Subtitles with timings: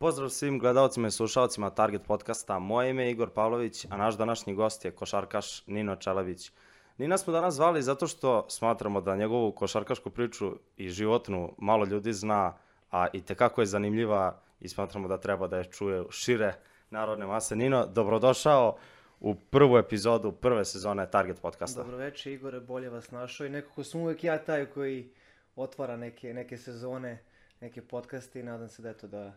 [0.00, 2.58] Pozdrav svim gledalcima i slušalcima Target podcasta.
[2.58, 6.52] Moje ime je Igor Pavlović, a naš današnji gost je košarkaš Nino Čelebić.
[6.98, 12.12] Nina smo danas zvali zato što smatramo da njegovu košarkašku priču i životnu malo ljudi
[12.12, 12.56] zna,
[12.90, 16.54] a i tekako je zanimljiva i smatramo da treba da je čuje šire
[16.90, 17.56] narodne mase.
[17.56, 18.76] Nino, dobrodošao
[19.20, 21.82] u prvu epizodu prve sezone Target podcasta.
[21.82, 25.10] Dobroveče Igore, bolje vas našao i nekako sam uvek ja taj koji
[25.56, 27.24] otvara neke, neke sezone,
[27.60, 29.32] neke podcaste i nadam se da, eto, da,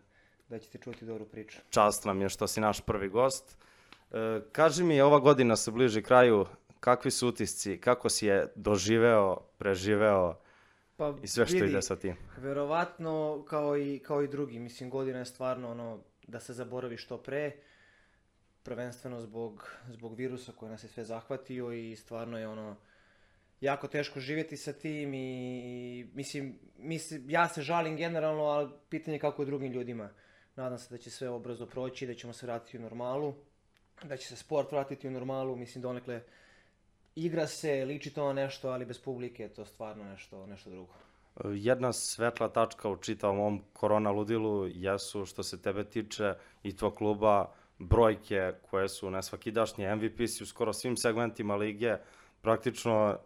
[0.52, 1.60] da ćete čuti dobru priču.
[1.70, 3.58] Čast nam je što si naš prvi gost.
[4.12, 6.46] E, kaži mi, ova godina se bliži kraju,
[6.80, 10.36] kakvi su utisci, kako si je doživeo, preživeo
[10.98, 12.16] Pa, i sve što vidi, ide sa tim?
[12.38, 17.18] Verovatno kao i, kao i drugi, mislim godina je stvarno ono da se zaboravi što
[17.18, 17.52] pre,
[18.64, 22.76] prvenstveno zbog, zbog virusa koji nas je sve zahvatio i stvarno je ono
[23.62, 29.16] jako teško živjeti sa tim i, i mislim, mislim, ja se žalim generalno, ali pitanje
[29.16, 30.10] je kako je drugim ljudima.
[30.56, 33.34] Nadam se da će sve obrzo proći, da ćemo se vratiti u normalu,
[34.04, 36.22] da će se sport vratiti u normalu, mislim donekle
[37.16, 40.94] igra se, liči to na nešto, ali bez publike je to stvarno nešto, nešto drugo.
[41.44, 46.96] Jedna svetla tačka u čitavom ovom korona ludilu jesu što se tebe tiče i tvoj
[46.96, 51.98] kluba brojke koje su nesvakidašnje, MVP si u skoro svim segmentima lige,
[52.42, 53.18] praktično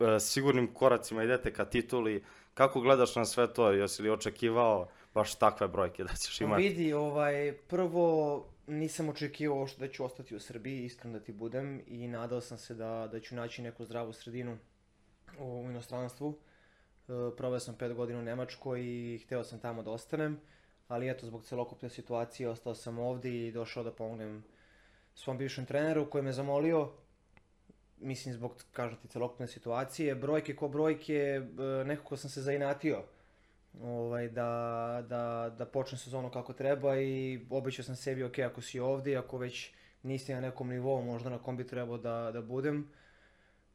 [0.00, 2.24] e, sigurnim koracima idete ka tituli.
[2.54, 3.70] Kako gledaš na sve to?
[3.70, 6.62] Jesi li očekivao baš takve brojke da ćeš imati?
[6.62, 11.82] vidi, ovaj, prvo nisam očekivao uopšte da ću ostati u Srbiji, iskreno da ti budem,
[11.86, 14.58] i nadao sam se da, da ću naći neku zdravu sredinu
[15.38, 16.38] u, u inostranstvu.
[17.08, 20.40] E, proveo sam pet godina u Nemačkoj i hteo sam tamo da ostanem,
[20.88, 24.44] ali eto, zbog celokupne situacije ostao sam ovde i došao da pomognem
[25.14, 26.90] svom bivšem treneru koji me zamolio,
[27.98, 31.42] mislim zbog, kažem ti, celokupne situacije, brojke ko brojke, e,
[31.84, 33.02] nekako sam se zainatio
[33.82, 38.80] ovaj, da, da, da počnem sezonu kako treba i obećao sam sebi, ok, ako si
[38.80, 42.90] ovde, ako već nisi na nekom nivou možda na kom bi trebao da, da budem,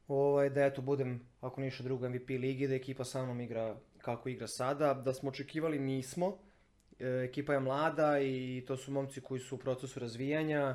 [0.08, 4.28] ovaj, da eto budem, ako ništa drugo, MVP ligi, da ekipa sa mnom igra kako
[4.28, 6.38] igra sada, da smo očekivali nismo,
[6.98, 10.74] e, ekipa je mlada i to su momci koji su u procesu razvijanja,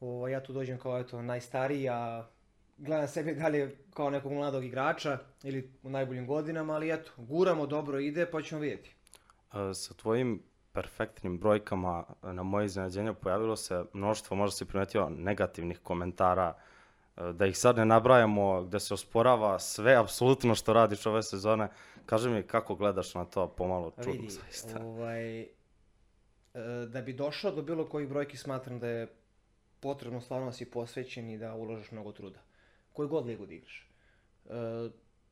[0.00, 2.26] ovaj, ja tu dođem kao eto najstariji, a
[2.76, 7.98] gledam sebe dalje kao nekog mladog igrača ili u najboljim godinama, ali eto, guramo, dobro
[7.98, 8.94] ide, pa ćemo vidjeti.
[9.52, 10.42] E, Sa tvojim
[10.72, 16.54] perfektnim brojkama e, na moje iznenađenje pojavilo se mnoštvo, možda si primetio, negativnih komentara,
[17.16, 21.68] e, da ih sad ne nabrajamo, gde se osporava sve apsolutno što radiš ove sezone.
[22.06, 24.84] Kaži mi kako gledaš na to, pomalo čudno vidi, zaista.
[24.84, 25.46] ovaj,
[26.88, 29.08] da bi došao do bilo kojih brojki smatram da je
[29.80, 32.43] potrebno stvarno da si posvećen i da uložiš mnogo truda.
[32.94, 33.90] Koju god ligu da igraš.
[34.46, 34.50] E,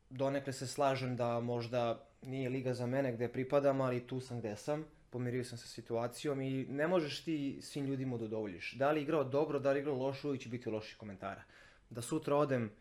[0.09, 4.55] donekle se slažem da možda nije liga za mene gde pripadam, ali tu sam gde
[4.55, 4.85] sam.
[5.09, 8.73] Pomirio sam sa situacijom i ne možeš ti svim ljudima da udovoljiš.
[8.73, 11.43] Da li igrao dobro, da li igrao loše, uvijek će biti loših komentara.
[11.89, 12.71] Da sutra odem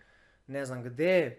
[0.46, 1.38] ne znam gde,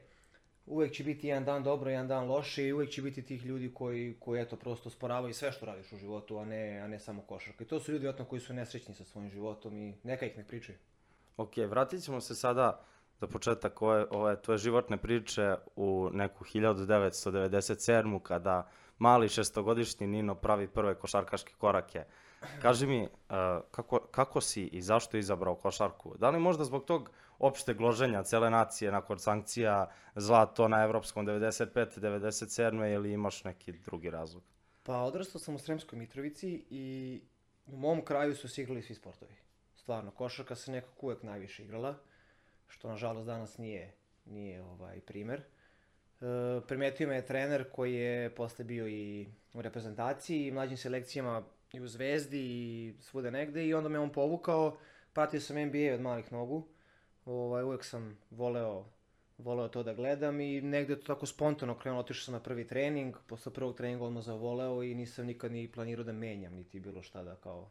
[0.66, 3.74] uvek će biti jedan dan dobro, jedan dan loše i uvek će biti tih ljudi
[3.74, 7.22] koji, koji eto, prosto sporavaju sve što radiš u životu, a ne, a ne samo
[7.22, 7.64] košarka.
[7.64, 10.44] I to su ljudi vjerojatno koji su nesrećni sa svojim životom i neka ih ne
[10.44, 10.78] pričaju.
[11.38, 12.86] Ok, vratit ćemo se sada
[13.24, 18.20] za početak ove, ove tvoje životne priče u neku 1997.
[18.20, 18.68] kada
[18.98, 22.04] mali šestogodišnji Nino pravi prve košarkaške korake.
[22.62, 23.08] Kaži mi, uh,
[23.72, 26.18] kako, kako si i zašto izabrao košarku?
[26.20, 32.00] Da li možda zbog tog opšteg loženja cele nacije nakon sankcija zlato na evropskom 95.
[32.00, 32.94] 97.
[32.94, 34.44] ili imaš neki drugi razlog?
[34.84, 37.22] Pa odrastao sam u Sremskoj Mitrovici i
[37.66, 39.36] u mom kraju su se igrali svi sportovi.
[39.76, 41.96] Stvarno, košarka se nekako uvek najviše igrala,
[42.74, 43.94] što nažalost danas nije,
[44.26, 45.42] nije ovaj primer.
[45.42, 46.26] E,
[46.68, 51.82] primetio me je trener koji je posle bio i u reprezentaciji i mlađim selekcijama i
[51.82, 54.78] u Zvezdi i svuda negde i onda me on povukao,
[55.14, 56.68] pratio sam NBA od malih nogu,
[57.26, 58.86] ovaj, uvek sam voleo
[59.38, 63.16] voleo to da gledam i negde to tako spontano krenulo, otišao sam na prvi trening,
[63.28, 67.24] posle prvog treninga odmah zavoleo i nisam nikad ni planirao da menjam, niti bilo šta
[67.24, 67.70] da kao,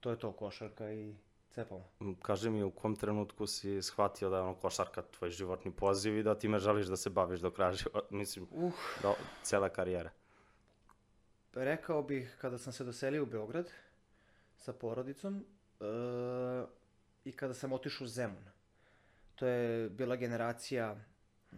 [0.00, 1.14] to je to košarka i
[1.50, 1.84] cepamo.
[2.00, 6.18] M, Kaži mi u kom trenutku si shvatio da je ono košarka tvoj životni poziv
[6.18, 10.10] i da time želiš da se baviš do kraja života, mislim, Uh, do cele karijere.
[11.54, 13.70] rekao bih kada sam se doselio u Beograd
[14.56, 15.44] sa porodicom
[15.80, 15.84] e,
[17.24, 18.44] i kada sam otišao u Zemun.
[19.34, 20.96] To je bila generacija,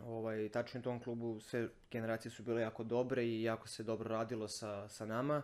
[0.04, 4.08] ovaj, tačno u tom klubu sve generacije su bile jako dobre i jako se dobro
[4.08, 5.42] radilo sa, sa nama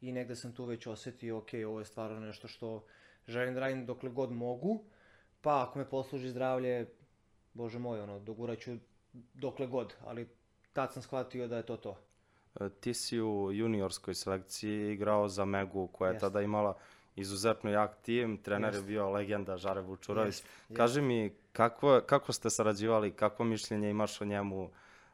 [0.00, 2.84] i negde sam tu već osetio, ok, ovo je stvarno nešto što
[3.30, 4.84] želim da radim dokle god mogu,
[5.40, 6.86] pa ako me posluži zdravlje,
[7.54, 8.76] bože moj, ono, doguraću
[9.34, 10.28] dokle god, ali
[10.72, 11.96] tad sam shvatio da je to to.
[12.60, 16.20] E, Ti si u juniorskoj selekciji igrao za Megu koja je Jeste.
[16.20, 16.76] tada imala
[17.16, 18.86] izuzetno jak tim, trener je Jeste.
[18.86, 20.28] bio legenda Žare Vučurović.
[20.28, 20.74] Jeste, jeste.
[20.74, 24.70] Kaži mi, kako, kako ste sarađivali, kako mišljenje imaš o njemu,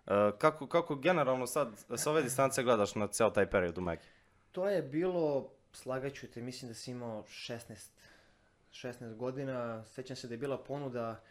[0.06, 4.02] E, kako, kako generalno sad sa ove distance gledaš na ceo taj period u Megi?
[4.52, 7.90] To je bilo, slagaću te, mislim da si imao 16,
[8.76, 9.84] 16 godina.
[9.84, 11.22] Sećam se da je bila ponuda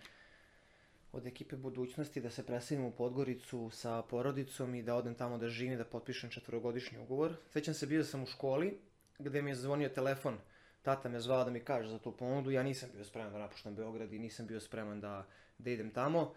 [1.11, 5.49] od ekipe budućnosti da se preselim u Podgoricu sa porodicom i da odem tamo da
[5.49, 7.35] živim, da potpišem četvorogodišnji ugovor.
[7.49, 8.79] Sećam se, bio sam u školi
[9.19, 10.37] gde mi je zvonio telefon.
[10.81, 12.51] Tata me zvao da mi kaže za tu ponudu.
[12.51, 15.25] Ja nisam bio spreman da napuštam Beograd i nisam bio spreman da,
[15.57, 16.33] da idem tamo.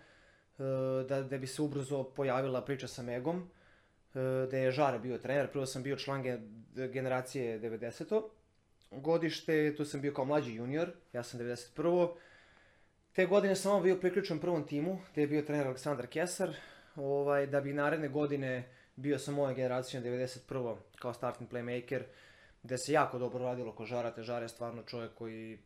[0.58, 0.62] E,
[1.08, 3.50] Da, da bi se ubrzo pojavila priča sa Megom
[4.14, 4.19] e,
[4.50, 8.22] da je Žare bio trener, prvo sam bio član ge- generacije 90.
[8.90, 12.14] godište, tu sam bio kao mlađi junior, ja sam 91.
[13.12, 16.50] Te godine sam samo bio priključen prvom timu, gde je bio trener Aleksandar Kesar,
[16.96, 20.76] ovaj, da bi naredne godine bio sa mojom generacijom 91.
[20.99, 22.02] kao starting playmaker,
[22.62, 25.58] gde se jako dobro radilo ko Žara, te Žare je stvarno čovjek koji,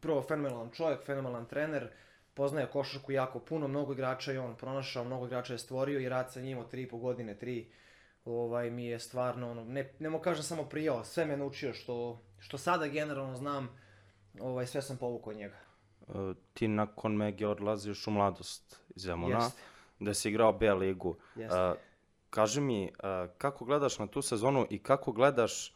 [0.00, 1.88] prvo fenomenalan čovjek, fenomenalan trener,
[2.34, 6.32] poznaje košarku jako puno, mnogo igrača je on pronašao, mnogo igrača je stvorio i rad
[6.32, 7.64] sa njim od 3,5 godine, 3,
[8.24, 12.20] ovaj, mi je stvarno, ono, ne, ne mogu kažem samo prijao, sve me naučio što,
[12.38, 13.68] što sada generalno znam,
[14.40, 15.56] ovaj, sve sam povukao od njega.
[16.08, 19.60] E, Ti nakon Mege odlaziš u mladost iz Zemuna, Jeste.
[20.00, 21.16] gde si igrao B ligu.
[21.36, 21.56] Jeste.
[21.56, 21.74] E,
[22.30, 22.90] Kaži mi, e,
[23.38, 25.72] kako gledaš na tu sezonu i kako gledaš e,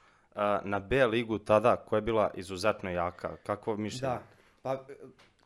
[0.65, 3.37] na B ligu tada, koja je bila izuzetno jaka?
[3.37, 4.15] Kako mišljenje?
[4.15, 4.23] Da,
[4.63, 4.87] pa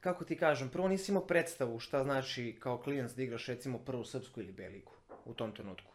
[0.00, 4.04] kako ti kažem, prvo nisi imao predstavu šta znači kao klijent da igraš recimo prvu
[4.04, 4.92] srpsku ili B ligu
[5.24, 5.92] u tom trenutku.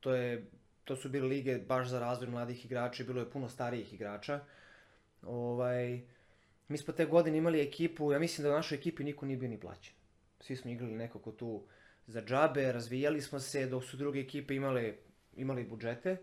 [0.00, 0.50] To, je,
[0.84, 4.40] to su bile lige baš za razvoj mladih igrača i bilo je puno starijih igrača.
[5.22, 6.00] Ovaj,
[6.68, 9.48] mi smo te godine imali ekipu, ja mislim da u našoj ekipi niko nije bio
[9.48, 9.94] ni plaćen.
[10.40, 11.64] Svi smo igrali nekako tu
[12.06, 14.94] za džabe, razvijali smo se, dok su druge ekipe imale,
[15.36, 16.16] imali budžete.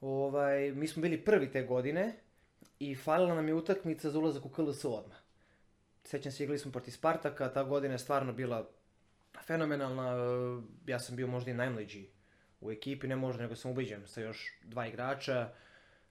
[0.00, 2.14] Ovaj, mi smo bili prvi te godine
[2.78, 5.18] i falila nam je utakmica za ulazak u KLS odmah.
[6.04, 8.68] Sećam se, igrali smo protiv Spartaka, ta godina je stvarno bila
[9.46, 10.14] fenomenalna.
[10.86, 12.08] Ja sam bio možda i najmlađi
[12.60, 15.48] u ekipi, ne možda, nego sam ubeđen sa još dva igrača.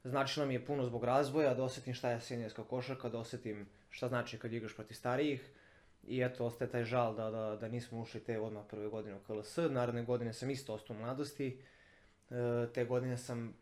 [0.04, 4.08] Značilo mi je puno zbog razvoja, da osetim šta je seniorska košarka, da osetim šta
[4.08, 5.50] znači kad igraš protiv starijih.
[6.08, 9.20] I eto, ostaje taj žal da, da, da nismo ušli te odmah prve godine u
[9.20, 9.58] KLS.
[9.70, 11.62] Naredne godine sam isto ostao u mladosti.
[12.30, 13.54] E, te godine sam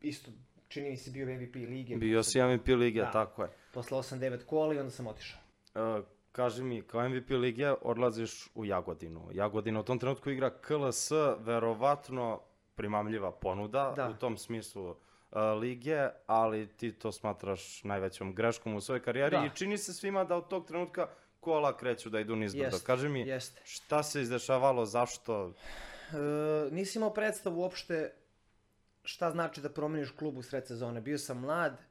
[0.00, 0.30] isto,
[0.68, 1.96] čini mi se, bio MVP lige.
[1.96, 3.10] Bio si MVP lige, Da.
[3.10, 3.48] tako je.
[3.72, 5.40] Posle 8-9 kola i onda sam otišao.
[5.74, 6.02] E,
[6.36, 9.28] kaži mi, kao MVP lige odlaziš u Jagodinu.
[9.32, 12.40] Jagodina u tom trenutku igra KLS, verovatno
[12.74, 14.08] primamljiva ponuda Da.
[14.08, 14.90] u tom smislu
[15.32, 19.44] e, lige, ali ti to smatraš najvećom greškom u svojoj karijeri Da.
[19.46, 21.08] i čini se svima da od tog trenutka
[21.40, 22.64] kola kreću da idu nizbrdo.
[22.66, 23.60] Jest, Kaži mi, Jeste.
[23.64, 25.52] šta se izdešavalo, zašto?
[26.12, 26.16] E,
[26.70, 28.12] nisi imao predstavu uopšte
[29.02, 31.00] šta znači da promeniš klub u sred sezone.
[31.00, 31.82] Bio sam mlad,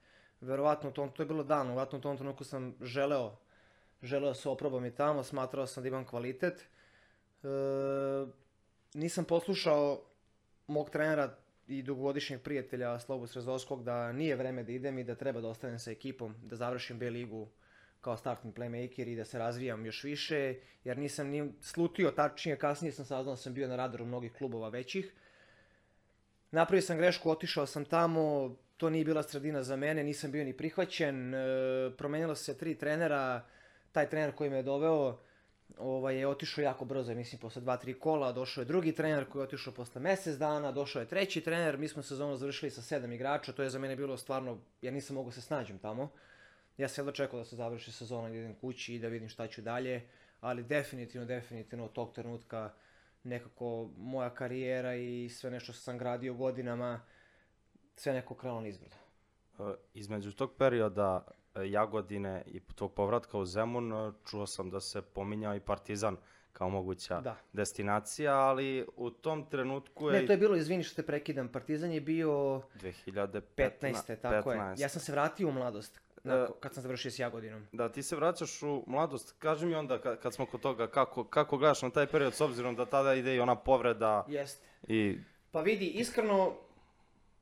[0.41, 3.36] verovatno u tom, to je bilo davno, verovatno u tom trenutku sam želeo,
[4.03, 6.65] želeo se oprobam i tamo, smatrao sam da imam kvalitet.
[7.44, 7.47] E,
[8.94, 10.01] nisam poslušao
[10.68, 11.36] mog trenera
[11.68, 15.80] i dugogodišnjeg prijatelja Slobu Srezovskog da nije vreme da idem i da treba da ostanem
[15.80, 17.47] sa ekipom, da završim B ligu
[18.01, 22.91] kao starting playmaker i da se razvijam još više, jer nisam ni slutio, tačnije kasnije
[22.91, 25.13] sam saznao da sam bio na radaru mnogih klubova većih.
[26.51, 30.53] Napravio sam grešku, otišao sam tamo, to nije bila sredina za mene, nisam bio ni
[30.53, 31.38] prihvaćen, e,
[31.98, 33.46] promenilo se tri trenera,
[33.96, 35.18] taj trener koji me je doveo
[35.78, 39.40] ovaj, je otišao jako brzo, mislim posle dva, tri kola, došao je drugi trener koji
[39.40, 43.14] je otišao posle mesec dana, došao je treći trener, mi smo sezonu završili sa sedam
[43.14, 46.10] igrača, to je za mene bilo stvarno, ja nisam mogao se snađem tamo.
[46.78, 49.48] Ja sam jedva čekao da se završi sezona, da idem kući i da vidim šta
[49.48, 50.08] ću dalje,
[50.42, 52.74] ali definitivno, definitivno od tog trenutka
[53.24, 57.02] nekako moja karijera i sve nešto što sam gradio godinama,
[57.96, 58.96] sve neko krenulo nizbrdo.
[59.60, 61.28] E, Između tog perioda
[61.63, 66.17] Jagodine i tog povratka u Zemun, e, čuo sam da se pominjao i Partizan
[66.53, 67.35] kao moguća Da.
[67.53, 71.91] destinacija, ali u tom trenutku je Ne, to je bilo, izvini što te prekidam, Partizan
[71.91, 73.41] je bio 2015.
[73.81, 74.15] 15.
[74.21, 74.69] tako 15.
[74.69, 74.83] je.
[74.83, 77.67] Ja sam se vratio u mladost, E, nakon, kad sam završio s Jagodinom.
[77.71, 79.35] Da, ti se vraćaš u mladost.
[79.39, 82.41] Kaži mi onda, kad, kad smo kod toga, kako, kako gledaš na taj period, s
[82.41, 84.65] obzirom da tada ide i ona povreda Jeste.
[84.88, 85.17] i...
[85.51, 86.53] Pa vidi, iskreno,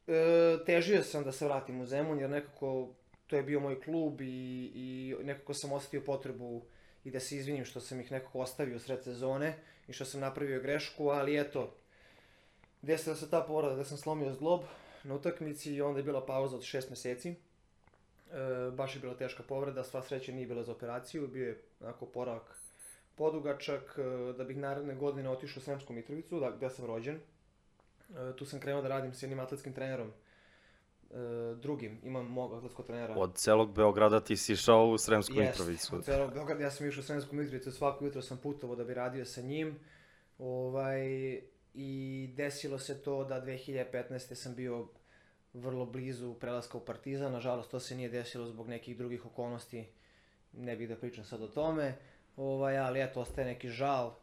[0.07, 2.89] e, težio sam da se vratim u Zemun, jer nekako
[3.33, 6.61] to je bio moj klub i, i nekako sam osetio potrebu
[7.03, 9.55] i da se izvinim što sam ih nekako ostavio sred sezone
[9.87, 11.75] i što sam napravio grešku, ali eto,
[12.81, 14.61] desila se ta povreda da sam slomio zglob
[15.03, 17.29] na utakmici i onda je bila pauza od šest meseci.
[17.29, 17.35] E,
[18.71, 22.57] baš je bila teška povreda, sva sreća nije bila za operaciju, bio je onako poravak
[23.15, 27.15] podugačak, e, da bih naredne godine otišao u Sremsku Mitrovicu, da, gde sam rođen.
[27.15, 30.11] E, tu sam krenuo da radim s jednim atletskim trenerom,
[31.55, 33.15] drugim, imam mog atletskog trenera.
[33.17, 35.95] Od celog Beograda ti si išao u Sremsku Jest, Mitrovicu.
[35.95, 38.93] od celog Beograda, ja sam išao u Sremsku Mitrovicu, svako jutro sam putovao da bi
[38.93, 39.79] radio sa njim.
[40.39, 41.03] Ovaj,
[41.73, 44.35] I desilo se to da 2015.
[44.35, 44.87] sam bio
[45.53, 49.85] vrlo blizu prelaska u Partizan, nažalost to se nije desilo zbog nekih drugih okolnosti,
[50.53, 51.95] ne bih da pričam sad o tome,
[52.37, 54.15] ovaj, ali eto, ostaje neki žal,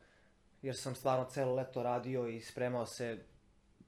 [0.62, 3.18] jer sam stvarno celo leto radio i spremao se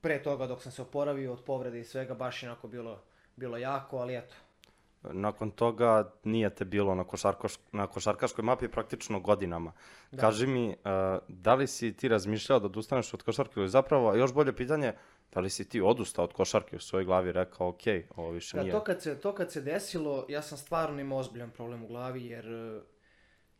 [0.02, 3.02] pre toga dok sam se oporavio od povrede i svega, baš je onako bilo,
[3.36, 4.34] bilo jako, ali eto,
[5.02, 9.72] Nakon toga nije te bilo na, košarkoš, na košarkaškoj mapi praktično godinama.
[10.12, 10.20] Da.
[10.20, 10.74] Kaži mi, uh,
[11.28, 14.92] da li si ti razmišljao da odustaneš od košarke ili zapravo, a još bolje pitanje,
[15.34, 17.82] da li si ti odustao od košarke u svojoj glavi i rekao, ok,
[18.16, 18.72] ovo više Da, nije.
[18.72, 22.26] to kad, se, to kad se desilo, ja sam stvarno imao ozbiljan problem u glavi,
[22.26, 22.80] jer e,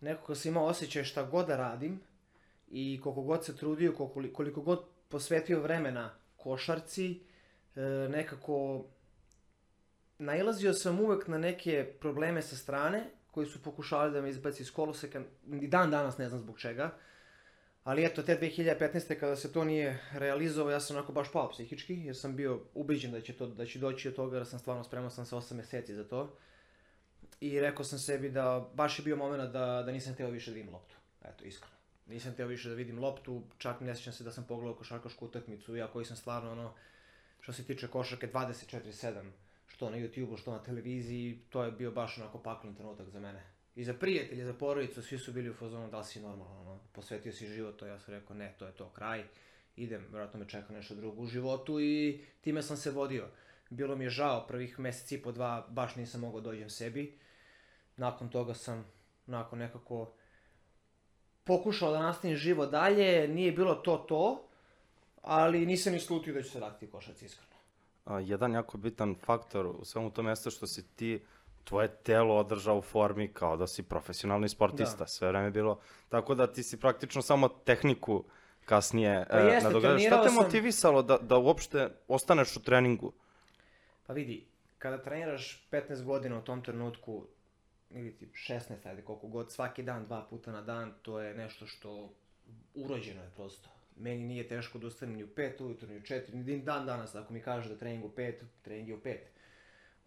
[0.00, 2.00] nekako sam imao osjećaj šta god da radim
[2.68, 7.20] i koliko god se trudio, koliko, koliko god posvetio vremena košarci,
[7.76, 8.84] e, nekako
[10.18, 14.72] nailazio sam uvek na neke probleme sa strane koji su pokušavali da me izbaci iz
[14.72, 15.22] koloseka,
[15.61, 16.90] i dan danas ne znam zbog čega.
[17.84, 19.20] Ali eto, te 2015.
[19.20, 23.12] kada se to nije realizovao, ja sam onako baš pao psihički, jer sam bio ubeđen
[23.12, 25.54] da će, to, da će doći od toga, jer sam stvarno spremao sam se 8
[25.54, 26.37] meseci za to.
[27.40, 30.54] I rekao sam sebi da baš je bio moment da, da nisam teo više da
[30.54, 30.94] vidim loptu.
[31.25, 31.82] Eto, iskreno.
[32.06, 35.76] Nisam teo više da vidim loptu, čak ne sjećam se da sam pogledao košarkašku utakmicu,
[35.76, 36.75] ja koji sam stvarno ono,
[37.40, 39.30] što se tiče košarke 24-7,
[39.66, 43.42] što na YouTube-u, što na televiziji, to je bio baš onako paklen trenutak za mene.
[43.75, 46.80] I za prijatelje, za porodicu, svi su bili u fazonu da li si normalno, ono,
[46.92, 49.25] posvetio si život, to ja sam rekao ne, to je to, kraj,
[49.76, 53.28] idem, vjerojatno me čeka nešto drugo u životu i time sam se vodio.
[53.71, 57.18] Bilo mi je žao, prvih meseci i po dva baš nisam mogao da dođem sebi.
[57.97, 58.85] Nakon toga sam,
[59.26, 60.12] nakon nekako,
[61.44, 64.42] pokušao da nastavim život dalje, nije bilo to to,
[65.22, 67.52] ali nisam ni slutio da ću se vratiti košarci iskreno.
[68.04, 71.22] A, jedan jako bitan faktor u svemu tome jeste što si ti
[71.64, 75.06] tvoje telo održao u formi kao da si profesionalni sportista, Da.
[75.06, 78.25] sve vreme bilo, tako da ti si praktično samo tehniku
[78.64, 79.99] kasnije Pa e, jeste, nadogradao.
[79.99, 83.12] Šta te sam- motivisalo da, da uopšte ostaneš u treningu?
[84.06, 84.44] Pa vidi,
[84.78, 87.25] kada treniraš 15 godina u tom trenutku,
[87.94, 91.66] ili ti 16, ajde koliko god, svaki dan, dva puta na dan, to je nešto
[91.66, 92.12] što
[92.75, 93.68] urođeno je prosto.
[93.96, 97.14] Meni nije teško da ustanem ni u 5 ujutru, ni u 4, ni dan danas,
[97.14, 99.16] ako mi kaže da trening u 5, trening je u 5.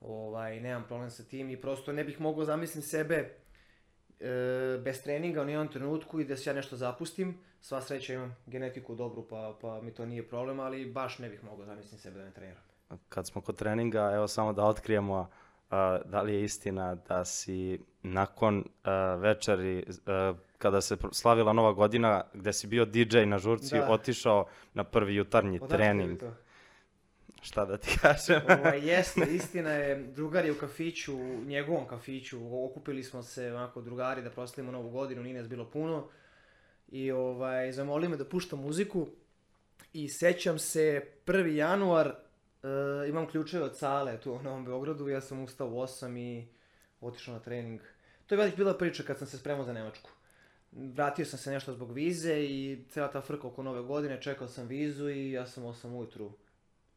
[0.02, 5.42] Ovaj, nemam problem sa tim i prosto ne bih mogao zamislim sebe e, bez treninga
[5.42, 7.38] u nijednom trenutku i da se ja nešto zapustim.
[7.62, 11.44] Sva sreća imam genetiku dobru pa, pa mi to nije problem, ali baš ne bih
[11.44, 12.64] mogao zamislim sebe da ne treniram.
[13.10, 15.30] Kad smo kod treninga, evo samo da otkrijemo
[16.06, 22.24] da li je istina da si nakon a, večeri, a, kada se slavila nova godina,
[22.34, 23.88] gde si bio DJ na žurci, Da.
[23.92, 26.20] otišao na prvi jutarnji Odakle trening.
[26.20, 26.34] to?
[27.42, 28.42] Šta da ti kažem?
[28.60, 33.82] Ovaj, jeste, istina je, drugar je u kafiću, u njegovom kafiću, okupili smo se onako
[33.82, 36.08] drugari da proslavimo novu godinu, nije nas bilo puno.
[36.88, 39.08] I ovaj, zamolio me da puštam muziku
[39.94, 41.46] i sećam se 1.
[41.46, 42.16] januar,
[42.66, 46.48] e, imam ključeve od sale tu u Novom Beogradu, ja sam ustao u 8 i
[47.02, 47.82] otišao na trening.
[48.28, 50.10] To je već bila priča kad sam se spremao za Nemačku.
[50.72, 54.68] Vratio sam se nešto zbog vize i cela ta frka oko nove godine, čekao sam
[54.68, 56.32] vizu i ja sam 8 ujutru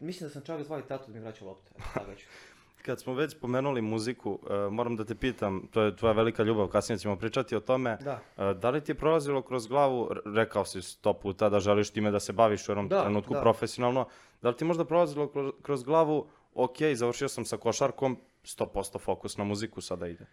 [0.01, 1.71] Mislim da sam čak zvao i tatu da mi vraća lopte.
[2.87, 6.69] Kad smo već pomenuli muziku, e, moram da te pitam, to je tvoja velika ljubav,
[6.69, 7.99] kasnije ćemo pričati o tome.
[8.01, 8.21] Da.
[8.37, 12.11] E, Da li ti je prolazilo kroz glavu, rekao si sto puta da želiš time
[12.11, 13.41] da se baviš u jednom Da, trenutku da.
[13.41, 14.07] profesionalno,
[14.43, 19.45] da li ti možda prolazilo kroz, glavu, ok, završio sam sa košarkom, 100% fokus na
[19.45, 20.27] muziku sada ide.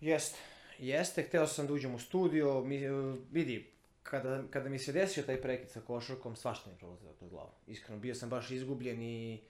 [0.00, 0.38] Jeste.
[0.78, 2.90] Jeste, hteo sam da uđem u studio, mi, e,
[3.30, 3.70] vidi,
[4.02, 7.50] kada, kada mi se desio taj prekid sa košarkom, svašta mi prolazilo kroz glavu.
[7.66, 9.40] Iskreno, bio sam baš izgubljen i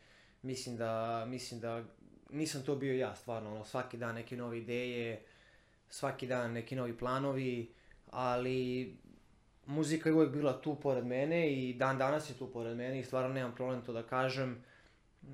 [0.42, 1.84] mislim da, mislim da
[2.30, 5.22] nisam to bio ja, stvarno, ono, svaki dan neke nove ideje,
[5.88, 7.72] svaki dan neki novi planovi,
[8.10, 8.96] ali
[9.66, 13.04] muzika je uvek bila tu pored mene i dan danas je tu pored mene i
[13.04, 14.64] stvarno nemam problem to da kažem,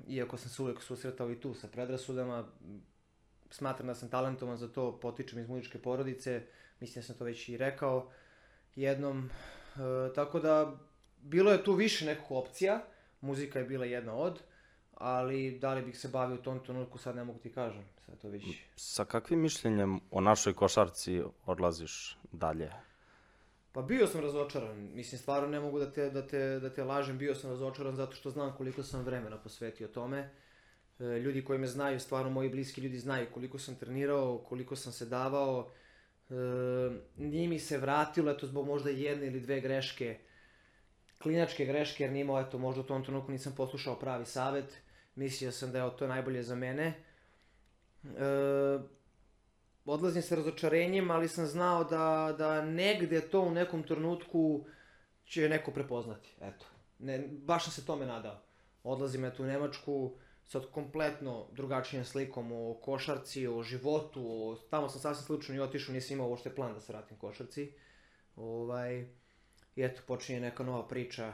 [0.07, 2.45] iako sam se uvek susretao i tu sa predrasudama,
[3.49, 6.43] smatram da sam talentovan za to, potičem iz muzičke porodice,
[6.79, 8.11] mislim da sam to već i rekao
[8.75, 10.77] jednom, e, tako da
[11.21, 12.81] bilo je tu više nekog opcija,
[13.21, 14.41] muzika je bila jedna od,
[14.93, 18.21] ali da li bih se bavio u tom trenutku sad ne mogu ti kažem, sad
[18.21, 18.43] to već...
[18.75, 22.71] Sa kakvim mišljenjem o našoj košarci odlaziš dalje?
[23.73, 27.17] Pa bio sam razočaran, mislim stvarno ne mogu da te, da te, da te lažem,
[27.17, 30.29] bio sam razočaran zato što znam koliko sam vremena posvetio tome.
[30.99, 34.91] E, ljudi koji me znaju, stvarno moji bliski ljudi znaju koliko sam trenirao, koliko sam
[34.93, 35.71] se davao.
[36.29, 36.33] E,
[37.17, 40.19] nije mi se vratilo, eto zbog možda jedne ili dve greške
[41.23, 44.77] klinačke greške jer nimao, eto, možda u tom trenutku nisam poslušao pravi savet.
[45.15, 46.93] Mislio sam da je to najbolje za mene.
[48.03, 48.13] E,
[49.85, 54.65] odlazim sa razočarenjem, ali sam znao da, da negde to u nekom trenutku
[55.25, 56.65] će neko prepoznati, eto.
[56.99, 58.41] Ne, baš sam se tome nadao.
[58.83, 65.01] Odlazim eto u Nemačku sa kompletno drugačijom slikom o košarci, o životu, o, tamo sam
[65.01, 67.73] sasvim slučajno i otišao, nisam imao uopšte plan da se vratim košarci.
[68.35, 68.99] Ovaj,
[69.75, 71.33] I eto, počinje neka nova priča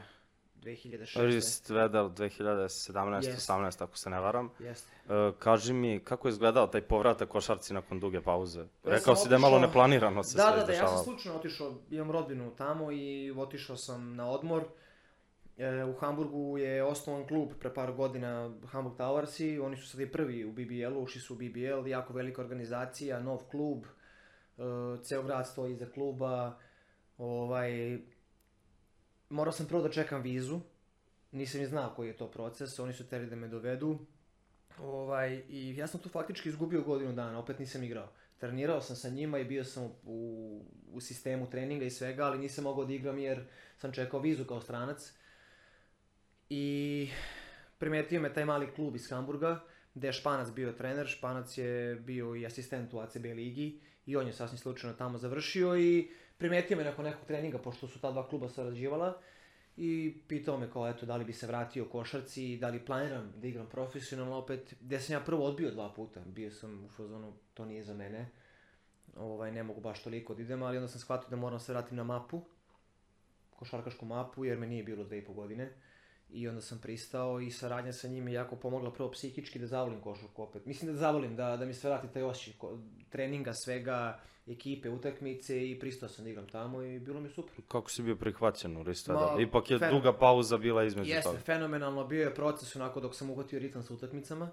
[0.62, 1.26] 2006.
[1.26, 3.52] Rist Vedel 2017 Jeste.
[3.52, 4.50] 18 ako se ne varam.
[4.58, 4.92] Jeste.
[5.08, 8.60] E, kaži mi, kako je izgledao taj povratak košarci nakon duge pauze?
[8.60, 10.96] Ja Rekao si da je malo neplanirano se da, sve da, da, ja izdešavalo.
[10.96, 14.64] sam slučajno otišao, imam rodbinu tamo i otišao sam na odmor.
[15.58, 20.12] E, u Hamburgu je osnovan klub pre par godina Hamburg Towersi, oni su sad i
[20.12, 24.62] prvi u BBL-u, ušli su u BBL, jako velika organizacija, nov klub, e,
[25.02, 26.58] ceo grad stoji iza kluba,
[27.18, 27.98] ovaj,
[29.30, 30.60] morao sam prvo da čekam vizu,
[31.32, 33.98] nisam ni znao koji je to proces, oni su teli da me dovedu,
[34.78, 38.08] ovaj, i ja sam tu faktički izgubio godinu dana, opet nisam igrao.
[38.38, 42.64] Trenirao sam sa njima i bio sam u, u sistemu treninga i svega, ali nisam
[42.64, 43.44] mogao da igram jer
[43.76, 45.12] sam čekao vizu kao stranac.
[46.50, 47.08] I
[47.78, 49.60] primetio me taj mali klub iz Hamburga,
[49.94, 54.26] gde je Španac bio trener, Španac je bio i asistent u ACB ligi i on
[54.26, 58.28] je sasvim slučajno tamo završio i primetio me nakon nekog treninga, pošto su ta dva
[58.28, 59.20] kluba sarađivala,
[59.76, 63.46] i pitao me kao, eto, da li bi se vratio košarci, da li planiram da
[63.46, 67.64] igram profesionalno opet, gde sam ja prvo odbio dva puta, bio sam u fazonu, to
[67.64, 68.28] nije za mene,
[69.16, 71.72] ovaj, ne mogu baš toliko da idem, ali onda sam shvatio da moram da se
[71.72, 72.42] vratim na mapu,
[73.50, 75.72] košarkašku mapu, jer me nije bilo dve i po godine.
[76.32, 80.00] I onda sam pristao i saradnja sa njim je jako pomogla prvo psihički da zavolim
[80.00, 80.66] košarku opet.
[80.66, 82.70] Mislim da zavolim, da, da mi se vrati taj osjećaj
[83.08, 87.52] treninga, svega, ekipe, utakmice i pristao sam da igram tamo i bilo mi super.
[87.68, 89.40] Kako si bio prihvaćen u Rist Ma, Vedel?
[89.40, 91.40] Ipak je fer- duga pauza bila između Jeste, toga.
[91.40, 94.50] fenomenalno, bio je proces onako dok sam uhvatio ritam sa utakmicama.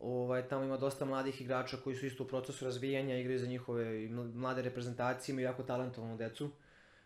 [0.00, 4.08] Ovaj, tamo ima dosta mladih igrača koji su isto u procesu razvijanja, igraju za njihove
[4.34, 6.50] mlade reprezentacije, imaju jako talentovanu decu,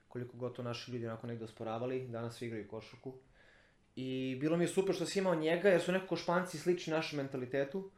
[0.09, 3.13] koliko god to naši ljudi onako negde osporavali, danas svi igraju košarku.
[3.97, 7.17] I bilo mi je super što si imao njega, jer su nekako španci slični našem
[7.17, 7.91] mentalitetu.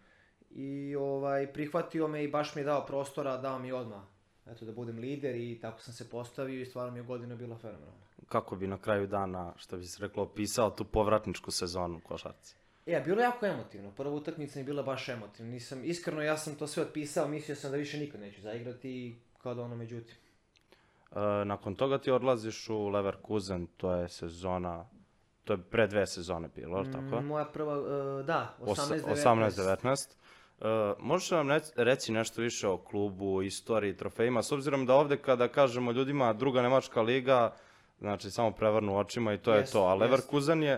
[0.50, 4.02] I ovaj, prihvatio me i baš mi je dao prostora, dao mi odmah
[4.46, 7.58] eto, da budem lider i tako sam se postavio i stvarno mi je godina bila
[7.58, 8.04] fenomenalna.
[8.28, 12.56] Kako bi na kraju dana, što bi se reklo, opisao tu povratničku sezonu košarci?
[12.86, 13.90] E, bilo je jako emotivno.
[13.90, 15.52] Prva utakmica mi je bila baš emotivna.
[15.52, 19.16] Nisam, iskreno, ja sam to sve otpisao, mislio sam da više nikad neću zaigrati i
[19.42, 20.16] kao da ono međutim.
[21.12, 24.86] E, nakon toga ti odlaziš u Leverkusen, to je sezona,
[25.44, 27.20] to je pre dve sezone bilo, mm, tako?
[27.20, 29.02] Mm, Moja prva, uh, da, 18-19.
[29.14, 30.14] 18-19.
[30.58, 30.66] Uh,
[30.98, 35.48] možeš li nam reći nešto više o klubu, istoriji, trofejima, s obzirom da ovde kada
[35.48, 37.54] kažemo ljudima druga nemačka liga,
[38.00, 39.94] znači samo prevrnu očima i to je Jeste, to, a.
[39.94, 40.72] Leverkusen je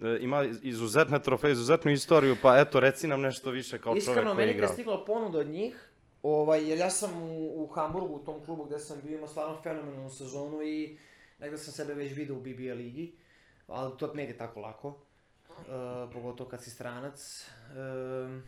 [0.00, 4.34] e, ima izuzetne trofeje, izuzetnu istoriju, pa eto, reci nam nešto više kao Iskreno, čovjek
[4.34, 5.90] koji je meni kad je stigla ponuda od njih,
[6.22, 9.56] ovaj, jer ja sam u, u Hamburgu, u tom klubu gde sam bio, imao stvarno
[9.62, 10.98] fenomenalnu sezonu i
[11.38, 13.12] negde sam sebe već vidio u BBA ligi,
[13.66, 14.96] ali to ne ide tako lako, uh,
[16.12, 17.46] pogotovo kad si stranac.
[17.70, 18.42] Um,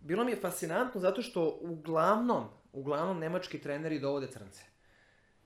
[0.00, 4.62] bilo mi je fascinantno zato što uglavnom, uglavnom nemački treneri dovode crnce.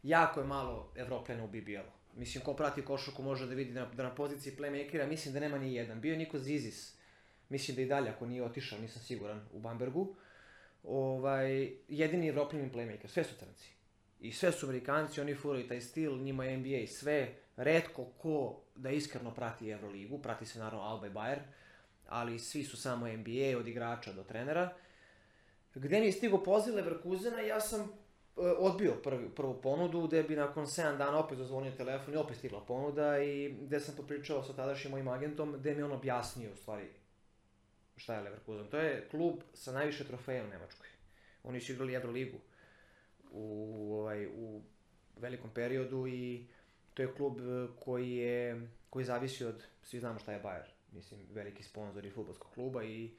[0.02, 1.92] Jako je malo Evropljana u BBL-u.
[2.16, 5.58] Mislim, ko prati košarku može da vidi da, da na poziciji playmakera, mislim da nema
[5.58, 6.00] ni jedan.
[6.00, 6.94] Bio je Niko Zizis,
[7.48, 10.14] mislim da i dalje, ako nije otišao, nisam siguran, u Bambergu.
[10.82, 13.81] Ovaj, jedini Evropljanin playmaker, sve su crnci.
[14.22, 17.34] I sve su Amerikanci, oni furaju taj stil, njima je NBA sve.
[17.56, 21.42] Redko ko da iskreno prati Euroligu, prati se naravno Alba i Bayern,
[22.08, 24.74] ali svi su samo NBA, od igrača do trenera.
[25.74, 27.86] Gde mi je stigo poziv Leverkusena, ja sam e,
[28.58, 32.60] odbio prvi, prvu ponudu, gde bi nakon 7 dana opet zazvonio telefon i opet stigla
[32.60, 36.88] ponuda i gde sam popričao sa tadašnjim mojim agentom, gde mi on objasnio u stvari
[37.96, 38.66] šta je Leverkusen.
[38.70, 40.88] To je klub sa najviše trofeja u Nemačkoj.
[41.42, 42.38] Oni su igrali Euroligu
[43.32, 44.62] u, ovaj, u
[45.16, 46.46] velikom periodu i
[46.94, 51.20] to je klub e, koji je koji zavisi od, svi znamo šta je Bayer, mislim,
[51.30, 53.10] veliki sponsor i futbolskog kluba i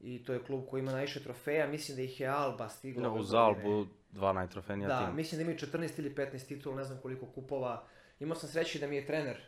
[0.00, 3.02] i to je klub koji ima najviše trofeja, mislim da ih je Alba stigla.
[3.02, 3.34] No, uz.
[3.34, 5.12] Albu dva najtrofejnija Da, tima.
[5.12, 7.86] mislim da imaju 14 ili 15 titula, ne znam koliko kupova.
[8.20, 9.40] Imao sam sreće da mi je trener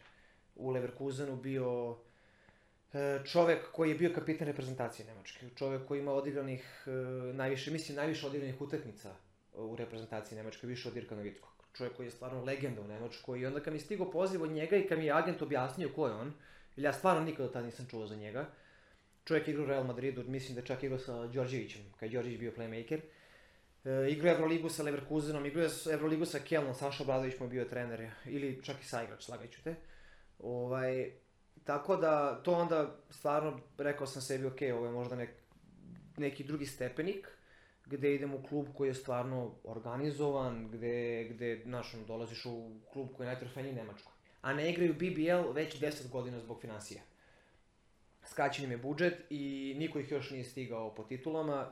[0.57, 1.97] u Leverkusenu bio
[2.93, 5.47] e, čovek koji je bio kapitan reprezentacije Nemačke.
[5.57, 6.91] Čovek koji ima odigranih e,
[7.33, 9.15] najviše, mislim najviše odigranih utakmica
[9.59, 11.51] u reprezentaciji Nemačke, više od Dirka Novickog.
[11.77, 14.51] Čovek koji je stvarno legenda u Nemačkoj i onda kad mi je stigao poziv od
[14.51, 16.33] njega i kad mi je agent objasnio ko je on,
[16.77, 18.47] jer ja stvarno nikada od tada nisam čuo za njega,
[19.25, 22.17] čovjek je igrao u Real Madridu, mislim da je čak igrao sa Đorđevićem, kad je
[22.17, 23.01] Đorđević bio playmaker,
[23.85, 27.51] E, igrao je Euroligu sa Leverkusenom, igrao je Euroligu sa Kelnom, Saša Obradović mu je
[27.51, 29.75] bio trener, ili čak i saigrač, slagaću te.
[30.39, 31.11] Ovaj,
[31.65, 35.31] tako da, to onda stvarno rekao sam sebi, ok, ovo je možda nek,
[36.17, 37.29] neki drugi stepenik,
[37.91, 43.09] gde idem u klub koji je stvarno organizovan, gde, gde znaš, ono, dolaziš u klub
[43.17, 44.13] koji je najtrofejniji u Nemačkoj.
[44.41, 47.03] A ne igraju BBL već 10 godina zbog financija.
[48.25, 51.71] Skraćen im je budžet i niko ih još nije stigao po titulama.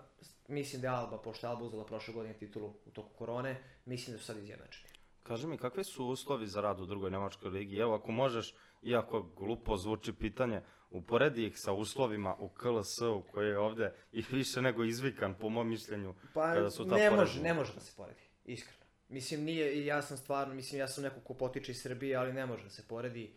[0.48, 4.16] Mislim da je Alba, pošto je Alba uzela prošle godine titulu u toku korone, mislim
[4.16, 4.88] da su sad izjednačeni.
[5.22, 7.76] Kaži mi, kakvi su uslovi za rad u drugoj Nemačkoj ligi?
[7.76, 10.60] Evo, ako možeš, iako glupo zvuči pitanje,
[10.96, 15.68] uporedi ih sa uslovima u KLS-u koji je ovde i više nego izvikan, po mom
[15.68, 18.86] mišljenju, Pa kada su ta ne može, ne može da se poredi, iskreno.
[19.08, 22.46] Mislim, nije, ja sam stvarno, mislim, ja sam neko ko potiče iz Srbije, ali ne
[22.46, 23.34] može da se poredi.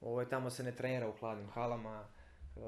[0.00, 2.08] Ovo, tamo se ne trenira u hladnim halama,
[2.56, 2.62] uh,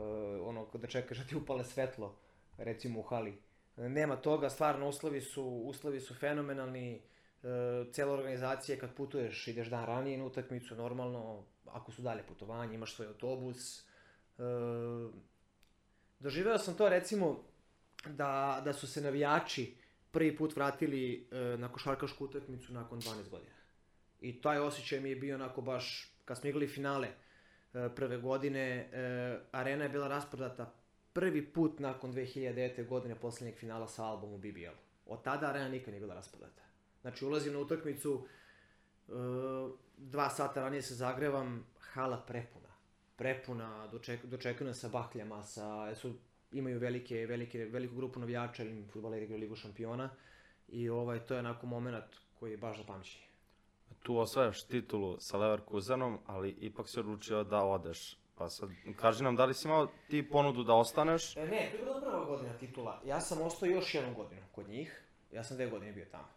[0.48, 2.16] ono, da čekaš da ti upale svetlo,
[2.58, 3.38] recimo u hali.
[3.76, 7.02] Nema toga, stvarno, uslovi su, uslovi su fenomenalni,
[7.42, 7.48] uh,
[7.92, 12.94] cela organizacija kad putuješ, ideš dan ranije na utakmicu, normalno, ako su dalje putovanje, imaš
[12.94, 13.91] svoj autobus.
[14.38, 15.14] Uh,
[16.20, 17.44] doživeo sam to, recimo,
[18.06, 19.74] da, da su se navijači
[20.10, 23.52] prvi put vratili e, na košarkašku utakmicu nakon 12 godina.
[24.20, 28.60] I taj osjećaj mi je bio onako baš, kad smo igrali finale e, prve godine,
[28.60, 30.74] e, arena je bila rasprodata
[31.12, 32.88] prvi put nakon 2009.
[32.88, 34.76] godine poslednjeg finala sa albumom BBL.
[35.06, 36.62] Od tada arena nikad nije bila rasprodata.
[37.00, 38.26] Znači ulazim na utakmicu,
[39.08, 39.12] e,
[39.96, 42.61] dva sata ranije se zagrevam, hala prepuna.
[43.22, 46.12] Prepuna, doček, dočekuju nas sa bakljama, sa, su
[46.52, 50.10] imaju velike, velike, veliku grupu navijača ili futbaleri igraju Ligu šampiona
[50.68, 52.04] i ovaj, to je onako moment
[52.40, 53.24] koji je baš za pamćenje.
[54.02, 58.16] Tu osvajaš titulu sa Leverkusenom, ali ipak si odlučio da odeš.
[58.34, 61.36] Pa sad, kaži nam, da li si imao ti ponudu da ostaneš?
[61.36, 63.00] E, ne, to je bila prva godina titula.
[63.06, 65.02] Ja sam ostao još jednu godinu kod njih.
[65.32, 66.28] Ja sam dve godine bio tamo.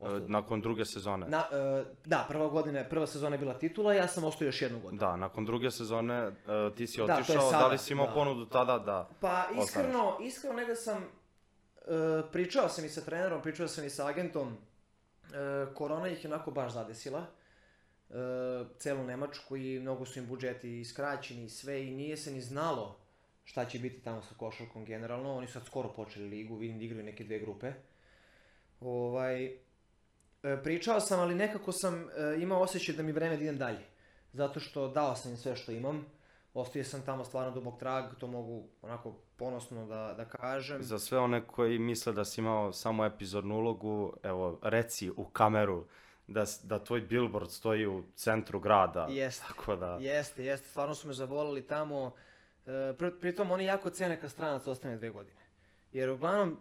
[0.00, 1.28] E, Ostao- nakon druge sezone?
[1.28, 4.80] Na, e, da, prva godina, prva sezona je bila titula, ja sam ostao još jednu
[4.80, 5.00] godinu.
[5.00, 6.32] Da, nakon druge sezone e,
[6.76, 8.12] ti si Da, otišao, da, sada, li si imao da.
[8.12, 9.08] ponudu tada da...
[9.20, 9.64] Pa Ostaneš.
[9.64, 14.48] iskreno, iskreno negde sam, e, pričao sam i sa trenerom, pričao sam i sa agentom,
[14.48, 17.26] e, korona ih je onako baš zadesila,
[18.10, 18.14] e,
[18.78, 22.96] celu Nemačku i mnogo su im budžeti skraćeni i sve i nije se ni znalo
[23.44, 26.84] šta će biti tamo sa košarkom generalno, oni su sad skoro počeli ligu, vidim da
[26.84, 27.72] igraju neke dve grupe.
[28.80, 29.56] Ovaj, e,
[30.62, 33.84] pričao sam, ali nekako sam e, imao osjećaj da mi vreme da idem dalje.
[34.32, 36.06] Zato što dao sam im sve što imam,
[36.54, 40.82] ostavio sam tamo stvarno dubok trag, to mogu onako ponosno da, da kažem.
[40.82, 45.84] Za sve one koji misle da si imao samo epizodnu ulogu, evo, reci u kameru
[46.26, 49.06] da, da tvoj billboard stoji u centru grada.
[49.10, 49.44] Jeste.
[49.48, 49.98] Tako da...
[50.00, 52.12] Jeste, jeste, stvarno su me zavolali tamo.
[52.66, 55.40] E, pri, pritom oni jako cene kad stranac ostane dve godine.
[55.92, 56.60] Jer uglavnom,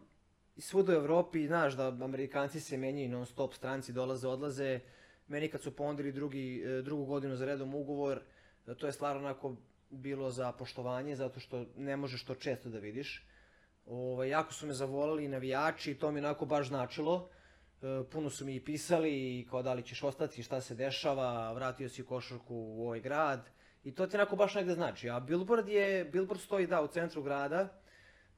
[0.59, 4.79] svuda u Evropi, znaš da Amerikanci se menjaju non stop, stranci dolaze, odlaze.
[5.27, 8.21] Meni kad su ponudili drugi, e, drugu godinu za redom ugovor,
[8.67, 9.55] e, to je stvarno onako
[9.89, 13.25] bilo za poštovanje, zato što ne možeš to često da vidiš.
[13.85, 17.29] Ovaj, jako su me zavolali i navijači, to mi onako baš značilo.
[17.81, 21.89] E, puno su mi i pisali, kao da li ćeš ostati, šta se dešava, vratio
[21.89, 23.49] si košarku u ovaj grad.
[23.83, 25.09] I to ti onako baš negde znači.
[25.09, 27.81] A Billboard je, Billboard stoji da u centru grada.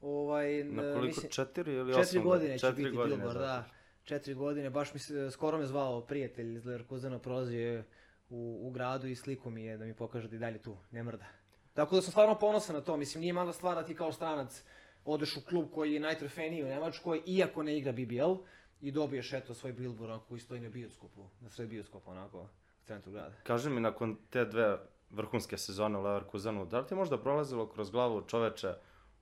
[0.02, 2.24] Ovaj, Na koliko, mislim- četiri ili Četiri osam?
[2.24, 3.66] godine će Četiri biti godine, Billboard, da.
[4.04, 7.84] Četiri godine, baš mi se, skoro me zvao prijatelj iz Leverkusena, prolazio je
[8.30, 11.04] u, u gradu i sliku mi je da mi pokaže da i dalje tu, ne
[11.04, 11.26] mrda.
[11.74, 14.64] Tako da sam stvarno ponosan na to, mislim nije mala stvar da ti kao stranac
[15.06, 18.34] odeš u klub koji je najtrofejniji u Nemačkoj, iako ne igra BBL,
[18.82, 22.48] i dobiješ eto svoj billboard onako koji stoji na bioskopu, na sred bioskopa onako u
[22.86, 23.36] centru grada.
[23.44, 24.78] Kaži mi, nakon te dve
[25.10, 28.74] vrhunske sezone u Leverkusenu, da li ti možda prolazilo kroz glavu čoveče,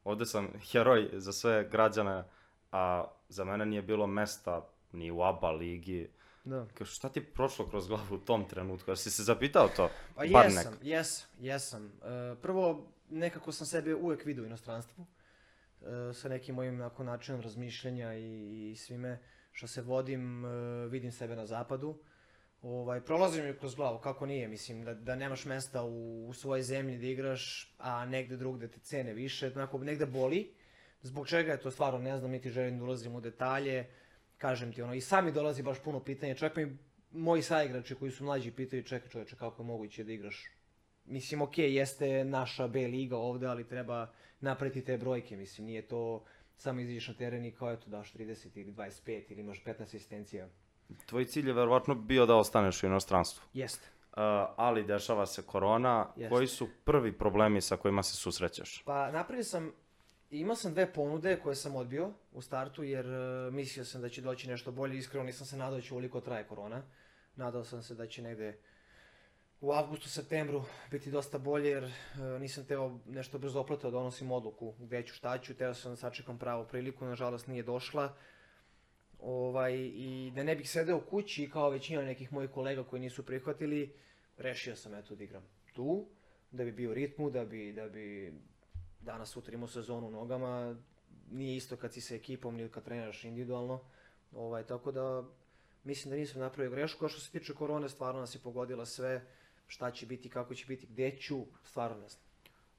[0.09, 2.23] ovde sam heroj za sve građane,
[2.71, 6.09] a za mene nije bilo mesta ni u ABA ligi.
[6.43, 6.65] Da.
[6.73, 8.91] Kao, šta ti je prošlo kroz glavu u tom trenutku?
[8.91, 9.89] Jesi se zapitao to?
[10.15, 10.83] Pa jesam, nek.
[10.83, 11.85] jesam, jesam.
[11.85, 15.05] E, prvo, nekako sam sebe uvek vidio u inostranstvu,
[15.81, 19.19] e, sa nekim mojim onako, načinom razmišljanja i, i svime
[19.51, 21.99] što se vodim, e, vidim sebe na zapadu.
[22.61, 26.61] Ovaj, prolazi mi kroz glavu, kako nije, mislim, da, da nemaš mesta u, u svojoj
[26.61, 30.53] zemlji da igraš, a negde drugde te cene više, onako, negde boli.
[31.01, 33.87] Zbog čega je to stvarno, ne znam, niti želim da ulazim u detalje.
[34.37, 36.77] Kažem ti, ono, i sami dolazi baš puno pitanja, čak mi
[37.11, 40.49] moji saigrači koji su mlađi pitaju, čekaj čoveče, kako je moguće da igraš
[41.09, 46.25] Mislim, okej, jeste naša B liga ovde, ali treba napraviti te brojke, mislim, nije to
[46.55, 50.49] samo izađeš na teren i kao eto daš 30 ili 25 ili imaš 15 asistencija.
[51.05, 53.43] Tvoj cilj je verovatno bio da ostaneš u inostranstvu.
[53.53, 53.87] Jeste.
[54.11, 54.23] Uh,
[54.55, 56.07] ali dešava se korona.
[56.15, 56.29] Jeste.
[56.29, 58.83] Koji su prvi problemi sa kojima se susrećeš?
[58.85, 59.71] Pa napravio sam
[60.31, 64.21] imao sam dve ponude koje sam odbio u startu jer e, mislio sam da će
[64.21, 66.81] doći nešto bolje, iskreno nisam se nadao da će uvoliko traje korona.
[67.35, 68.57] Nadao sam se da će negde
[69.61, 71.91] u avgustu, septembru biti dosta bolje jer e,
[72.39, 75.95] nisam teo nešto brzo opleto da donosim odluku gde ću, šta ću, teo sam da
[75.95, 78.15] sačekam pravu priliku, nažalost nije došla.
[79.19, 83.93] Ovaj, I da ne bih sedeo kući kao većina nekih mojih kolega koji nisu prihvatili,
[84.37, 86.05] rešio sam eto da igram tu,
[86.51, 88.33] da bi bio ritmu, da bi, da bi
[89.01, 90.75] danas sutra imao sezonu u nogama,
[91.31, 93.81] nije isto kad si sa ekipom ili kad treniraš individualno,
[94.31, 95.23] ovaj, tako da
[95.83, 99.25] mislim da nisam napravio grešku, a što se tiče korone stvarno nas je pogodila sve,
[99.67, 102.23] šta će biti, kako će biti, gde ću, stvarno ne znam.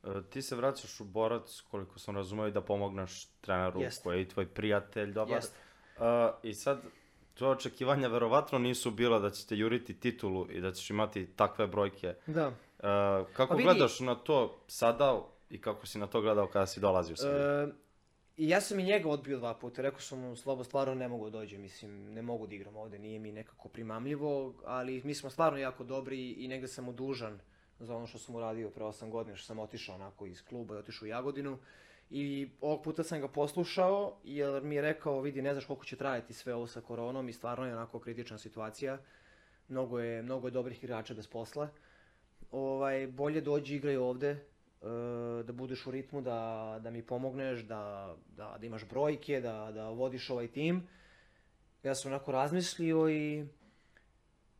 [0.05, 4.03] E, ti se vraćaš u borac, koliko sam razumeo, da pomogneš treneru Jeste.
[4.03, 5.37] koji je i tvoj prijatelj, dobar.
[5.37, 5.70] Jeste.
[6.01, 6.05] E,
[6.43, 6.79] I sad,
[7.35, 12.15] tvoje očekivanja verovatno nisu bila da ćete juriti titulu i da ćeš imati takve brojke.
[12.27, 12.53] Da.
[12.79, 12.83] E,
[13.33, 16.81] kako Pa vidi- gledaš na to sada i kako si na to gledao kada si
[16.81, 17.41] dolazio u Srbiju?
[17.41, 17.69] E,
[18.37, 21.31] I ja sam i njega odbio dva puta, rekao sam mu, Slobo, stvarno ne mogu
[21.31, 25.31] da dođem, mislim, ne mogu da igram ovde, nije mi nekako primamljivo, ali mi smo
[25.31, 27.41] stvarno jako dobri i negde sam mu dužan
[27.79, 30.79] za ono što sam uradio pre 8 godina, što sam otišao onako iz kluba i
[30.79, 31.59] otišao u Jagodinu.
[32.11, 35.97] I ovog puta sam ga poslušao, jer mi je rekao, vidi, ne znaš koliko će
[35.97, 38.99] trajati sve ovo sa koronom i stvarno je onako kritična situacija.
[39.69, 41.69] Mnogo je, mnogo je dobrih igrača bez posla.
[42.51, 44.39] Ovaj, bolje dođi igraj ovde, e,
[45.43, 49.89] da budeš u ritmu, da, da mi pomogneš, da, da, da imaš brojke, da, da
[49.89, 50.89] vodiš ovaj tim.
[51.83, 53.47] Ja sam onako razmislio i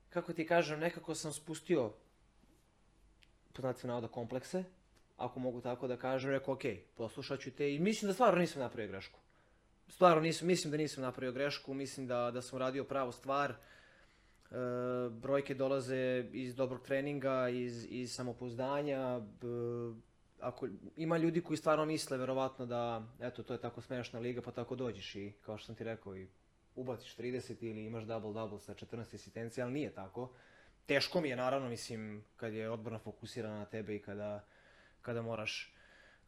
[0.09, 1.93] kako ti kažem, nekako sam spustio
[3.53, 4.65] pod znacima navoda komplekse,
[5.21, 6.63] ako mogu tako da kažem, rekao, ok,
[6.97, 9.19] poslušat ću te i mislim da stvarno nisam napravio grešku.
[9.89, 13.51] Stvarno nisam, mislim da nisam napravio grešku, mislim da, da sam radio pravu stvar.
[13.51, 14.55] E,
[15.11, 19.21] brojke dolaze iz dobrog treninga, iz, iz samopouzdanja.
[19.21, 19.47] B,
[20.41, 24.51] ako, ima ljudi koji stvarno misle verovatno da, eto, to je tako smešna liga, pa
[24.51, 26.29] tako dođeš i, kao što sam ti rekao, i
[26.75, 30.33] ubaciš 30 ili imaš double-double sa 14 asistencija, ali nije tako.
[30.87, 34.45] Teško mi je, naravno, mislim, kad je odborna fokusirana na tebe i kada,
[35.03, 35.75] kada moraš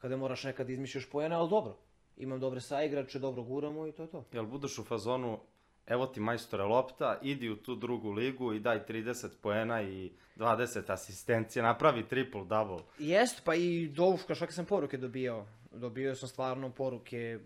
[0.03, 1.77] kada moraš nekad izmišljaš poena, ali dobro.
[2.17, 4.25] Imam dobre saigrače, dobro guramo i to je to.
[4.31, 5.39] Jel budeš u fazonu,
[5.87, 10.93] evo ti majstore lopta, idi u tu drugu ligu i daj 30 poena i 20
[10.93, 12.81] asistencije, napravi triple-double.
[12.99, 15.47] Jest, pa i dovuška, šake sam poruke dobijao.
[15.71, 17.39] Dobio sam stvarno poruke,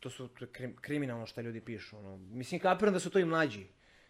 [0.00, 0.28] to su
[0.80, 1.98] kriminalno što ljudi pišu.
[1.98, 2.16] Ono.
[2.16, 3.66] Mislim, kapiram da su to i mlađi.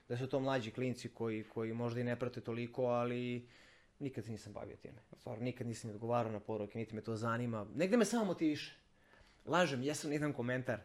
[0.08, 3.48] Da su to mlađi klinci koji, koji možda i ne prate toliko, ali
[3.98, 4.98] nikad se nisam bavio time.
[5.12, 7.66] Stvarno, nikad nisam ni odgovarao na poruke, niti me to zanima.
[7.74, 8.76] Negde me samo motiviše.
[9.46, 10.80] Lažem, jesam jedan komentar.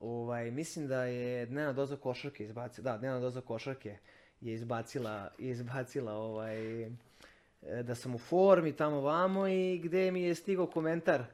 [0.00, 3.96] Ovaj, mislim da je dnevna doza košarke izbacila, da, dnevna doza košarke
[4.40, 6.90] je izbacila, je izbacila ovaj, e,
[7.82, 11.24] da sam u formi tamo vamo i gde mi je stigao komentar.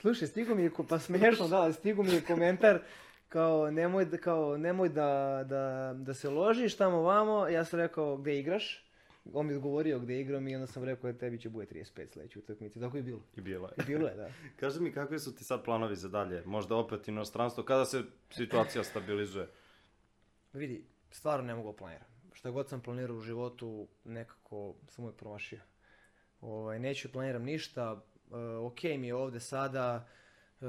[0.00, 2.82] Slušaj, stigo mi je, pa smešno, da, stigo mi je komentar
[3.28, 7.48] kao nemoj, da, kao, nemoj da, da, da se ložiš tamo vamo.
[7.48, 8.87] Ja sam rekao gde igraš.
[9.32, 12.38] On mi odgovorio gde igram i onda sam rekao da tebi će bude 35 sledeće
[12.38, 12.80] utakmice.
[12.80, 13.20] Tako je bilo.
[13.36, 13.74] I bilo je.
[13.78, 14.30] I bilo je, da.
[14.60, 16.42] Kaži mi, kakvi su ti sad planovi za dalje?
[16.46, 19.48] Možda opet inostranstvo, kada se situacija stabilizuje?
[20.52, 22.06] Vidi, stvarno ne mogu da planiram.
[22.32, 25.60] Šta god sam planirao u životu, nekako sam uvijek promašio.
[26.40, 30.08] Ovaj, neću da planiram ništa, e, ok mi je ovde sada,
[30.60, 30.64] e,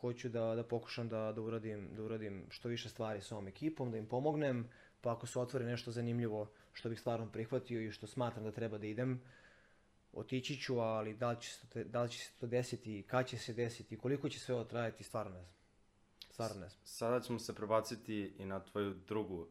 [0.00, 3.90] hoću da, da pokušam da, da, uradim, da uradim što više stvari s ovom ekipom,
[3.90, 4.68] da im pomognem,
[5.04, 8.78] pa ako se otvori nešto zanimljivo što bih stvarno prihvatio i što smatram da treba
[8.78, 9.20] da idem,
[10.12, 13.26] otići ću, ali da li će se to, da li će se to desiti, kad
[13.26, 15.54] će se desiti, koliko će sve ovo trajati, stvarno ne znam.
[16.30, 16.80] Stvarno ne znam.
[16.84, 19.46] Sada ćemo se prebaciti i na tvoju drugu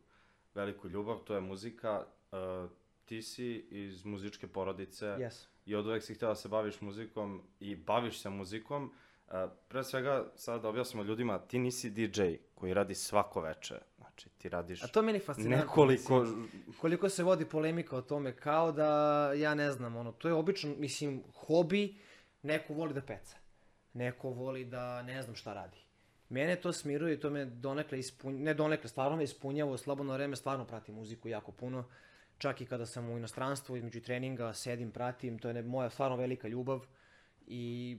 [0.56, 2.06] veliku ljubav, to je muzika.
[2.32, 2.70] Uh,
[3.06, 5.46] ti si iz muzičke porodice Yes.
[5.66, 8.94] i od uvek si htio da se baviš muzikom i baviš se muzikom.
[9.28, 9.34] Uh,
[9.68, 12.22] pre svega, sada da objasnimo ljudima, ti nisi DJ
[12.56, 13.80] koji radi svako veče.
[14.14, 15.58] Znači, ti radiš A to meni fascinantno.
[15.66, 16.20] nekoliko...
[16.20, 16.50] mislim.
[16.82, 20.76] koliko se vodi polemika o tome, kao da, ja ne znam, ono, to je obično,
[20.78, 21.96] mislim, hobi,
[22.42, 23.38] neko voli da peca,
[23.94, 25.78] neko voli da ne znam šta radi.
[26.30, 30.14] Mene to smiruje i to me donekle ispunjava, ne donekle, stvarno me ispunjava, u slobodno
[30.14, 31.86] vreme stvarno pratim muziku jako puno,
[32.38, 36.18] čak i kada sam u inostranstvu, između treninga, sedim, pratim, to je ne, moja stvarno
[36.18, 36.86] velika ljubav
[37.48, 37.98] i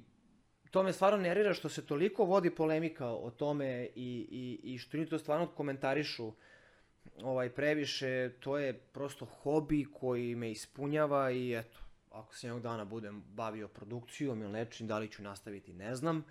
[0.75, 4.97] to me stvarno nervira što se toliko vodi polemika o tome i, i, i što
[4.97, 6.33] ljudi to stvarno komentarišu
[7.23, 11.79] ovaj previše, to je prosto hobi koji me ispunjava i eto,
[12.11, 16.25] ako se jednog dana budem bavio produkcijom ili nečim, da li ću nastaviti, ne znam,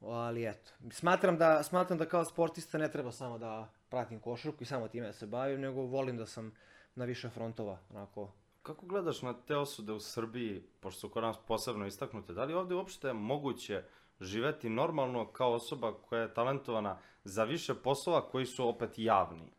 [0.00, 4.66] ali eto, smatram da, smatram da kao sportista ne treba samo da pratim košarku i
[4.66, 6.52] samo time da se bavim, nego volim da sam
[6.94, 8.32] na više frontova, onako,
[8.68, 12.52] Kako gledaš na te osude u Srbiji, pošto su kod nas posebno istaknute, da li
[12.52, 13.84] je ovde uopšte moguće
[14.20, 19.52] živeti normalno kao osoba koja je talentovana za više poslova koji su opet javni?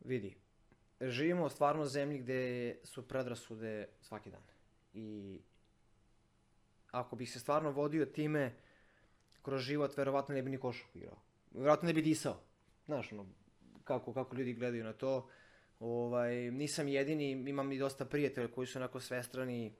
[0.00, 0.36] Vidi,
[1.00, 4.42] živimo u stvarno zemlji gde su predrasude svaki dan.
[4.92, 5.40] I
[6.90, 8.54] ako bih se stvarno vodio time
[9.42, 11.18] kroz život, verovatno ne bi ni košarku igrao.
[11.50, 12.40] Verovatno ne bi disao.
[12.84, 13.26] Znaš, ono,
[13.84, 15.28] kako, kako ljudi gledaju na to.
[15.80, 19.72] Ovaj, nisam jedini, imam i dosta prijatelja koji su onako svestrani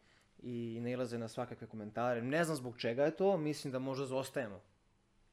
[0.42, 2.22] i nailaze na svakakve komentare.
[2.22, 4.60] Ne znam zbog čega je to, mislim da možda zostajemo.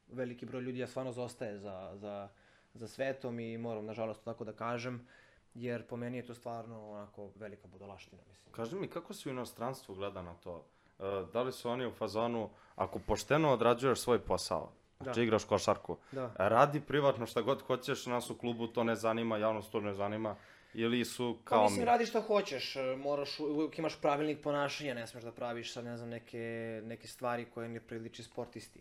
[0.08, 2.28] Veliki broj ljudi ja stvarno zostaje za, za,
[2.74, 5.06] za svetom i moram nažalost tako da kažem,
[5.54, 8.52] jer po meni je to stvarno onako velika budalaština, mislim.
[8.52, 10.64] Kaži mi, kako se u inostranstvu gleda na to?
[10.98, 15.24] E, da li su oni u fazonu, ako pošteno odrađuješ svoj posao, znači Da.
[15.24, 16.32] igraš košarku, Da.
[16.38, 20.36] radi privatno šta god hoćeš, nas u klubu to ne zanima, javnost to ne zanima,
[20.74, 21.84] ili su Pa kao mislim, mi?
[21.84, 25.96] radi šta hoćeš, e, moraš, uvijek imaš pravilnik ponašanja, ne smeš da praviš sad, ne
[25.96, 28.80] znam, neke, neke stvari koje ne priliči sportisti.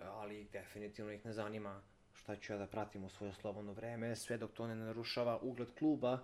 [0.00, 1.82] Ali definitivno ih ne zanima
[2.14, 5.68] šta ću ja da pratim u svoje slobodno vreme, sve dok to ne narušava ugled
[5.78, 6.18] kluba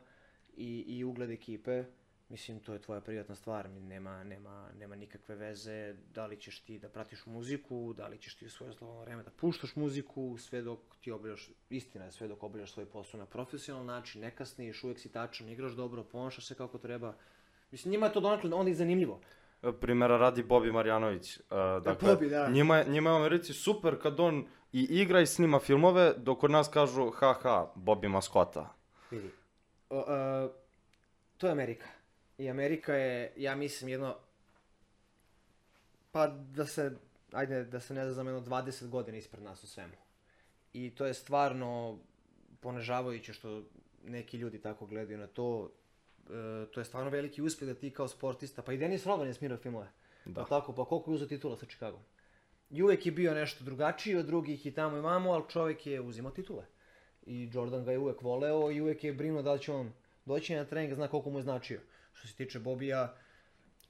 [0.56, 1.84] i, i ugled ekipe.
[2.28, 6.78] Mislim, to je tvoja privatna stvar, nema, nema, nema nikakve veze da li ćeš ti
[6.78, 10.62] da pratiš muziku, da li ćeš ti u svoje slobodno vreme da puštaš muziku, sve
[10.62, 14.84] dok ti obavljaš, istina je sve dok obavljaš svoj posao na profesionalan način, ne kasniš,
[14.84, 17.14] uvek si tačan, igraš dobro, ponašaš se kako treba.
[17.70, 19.20] Mislim, njima je to donakle onda i zanimljivo.
[19.62, 21.36] E, Primera radi Bobi Marjanović.
[21.36, 21.40] e,
[21.84, 22.48] dakle, Bobi, da.
[22.48, 26.40] Njima, je, njima je u Americi super kad on i igra i snima filmove, dok
[26.40, 28.74] kod nas kažu, haha, Bobi maskota.
[29.10, 29.30] Vidi.
[29.90, 30.48] O, e,
[31.38, 31.97] to je Amerika.
[32.38, 34.16] I Amerika je, ja mislim, jedno...
[36.12, 36.92] Pa da se,
[37.32, 39.94] ajde, da se ne znam, jedno 20 godina ispred nas u svemu.
[40.72, 41.98] I to je stvarno
[42.60, 43.62] ponežavajuće što
[44.04, 45.70] neki ljudi tako gledaju na to.
[46.30, 49.34] E, to je stvarno veliki uspjeh da ti kao sportista, pa i Denis Rodman je
[49.34, 49.88] smirao filmove.
[50.24, 50.32] Da.
[50.32, 50.44] Da.
[50.44, 52.00] tako, pa koliko je uzeo titula sa Chicagom?
[52.70, 56.00] I uvek je bio nešto drugačiji od drugih i tamo i mamo, ali čovjek je
[56.00, 56.64] uzimao titule.
[57.26, 59.92] I Jordan ga je uvek voleo i uvek je brinuo da li će on
[60.24, 61.80] doći na trening, zna koliko mu je značio.
[62.18, 63.14] Što se tiče Bobija,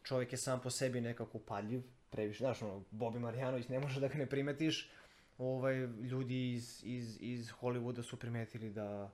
[0.03, 4.09] čovjek je sam po sebi nekako upadljiv, previše, znaš, ono, Bobi Marjanović, ne može da
[4.09, 4.91] ga ne primetiš.
[5.39, 9.11] Ovaj, ljudi iz, iz, iz Hollywooda su primetili da,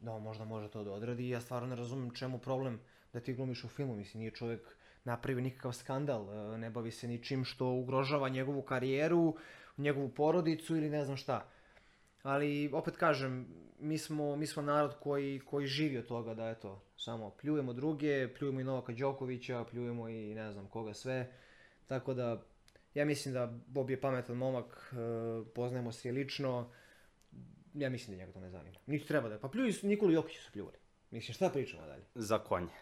[0.00, 2.80] da on možda može to da odradi ja stvarno ne razumem čemu problem
[3.12, 7.08] da ti glumiš u filmu, mislim, nije čovjek napravio nikakav skandal, e, ne bavi se
[7.08, 9.36] ničim što ugrožava njegovu karijeru,
[9.76, 11.48] njegovu porodicu ili ne znam šta.
[12.26, 13.46] Ali, opet kažem,
[13.78, 18.34] mi smo, mi smo narod koji, koji živi od toga da, eto, samo pljujemo druge,
[18.34, 21.32] pljujemo i Novaka Đokovića, pljujemo i ne znam koga sve.
[21.86, 22.42] Tako da,
[22.94, 24.96] ja mislim da Bob je pametan momak, e,
[25.54, 26.70] poznajemo se lično,
[27.74, 28.78] ja mislim da njega to ne zanima.
[28.86, 30.78] Niti treba da, pa pljuju su, Nikolu Jokića su pljuvali.
[31.10, 32.04] Mislim, šta pričamo dalje?
[32.14, 32.72] Za konje.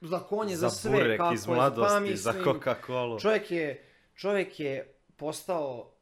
[0.00, 3.20] Za konje, za, za sve, burek kako iz je, mladosti, pa mislim, za Coca-Cola.
[3.20, 5.92] Čovjek je, čovjek je postao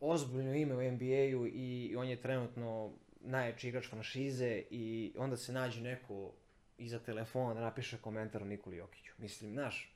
[0.00, 5.80] ozbiljno ime u NBA-u i on je trenutno najjači igrač franšize i onda se nađe
[5.80, 6.32] neko
[6.78, 9.12] iza telefona da napiše komentar o Nikoli Jokiću.
[9.18, 9.94] Mislim, znaš,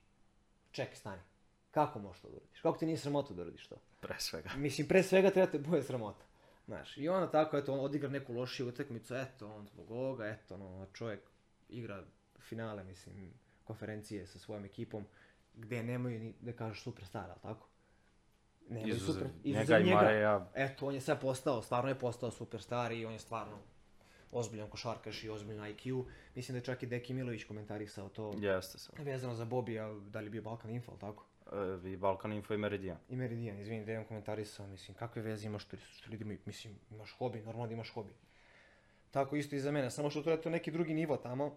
[0.70, 1.22] ček, stani.
[1.70, 2.60] Kako možeš to da uradiš?
[2.60, 3.76] Kako ti nije sramota da uradiš to?
[4.00, 4.50] Pre svega.
[4.56, 6.24] Mislim, pre svega treba te bude sramota.
[6.66, 10.54] Znaš, i onda tako, eto, on odigra neku lošiju utakmicu, eto, on zbog ovoga, eto,
[10.54, 11.20] ono, čovjek
[11.68, 12.04] igra
[12.38, 13.32] finale, mislim,
[13.64, 15.06] konferencije sa svojom ekipom,
[15.54, 17.68] gde nemaju ni, da kažeš, superstara, ali tako?
[18.70, 20.50] Nemaju Izuzev super, njega i Mareja.
[20.54, 23.58] Eto, on je sad postao, stvarno je postao superstar i on je stvarno
[24.32, 26.04] ozbiljan košarkaš i ozbiljan IQ.
[26.34, 28.94] Mislim da je čak i Deki Milović komentarisao to Jeste sam.
[28.98, 31.24] vezano za Bobija, da li je bio Balkan Info, ali tako?
[31.84, 32.96] E, I Balkan Info i Meridian.
[33.08, 36.74] I Meridian, izvini da imam komentarisao, mislim, kakve veze imaš što, što ljudi imaju, mislim,
[36.90, 38.12] imaš hobi, normalno da imaš hobi.
[39.10, 41.56] Tako isto i za mene, samo što to je to neki drugi nivo tamo.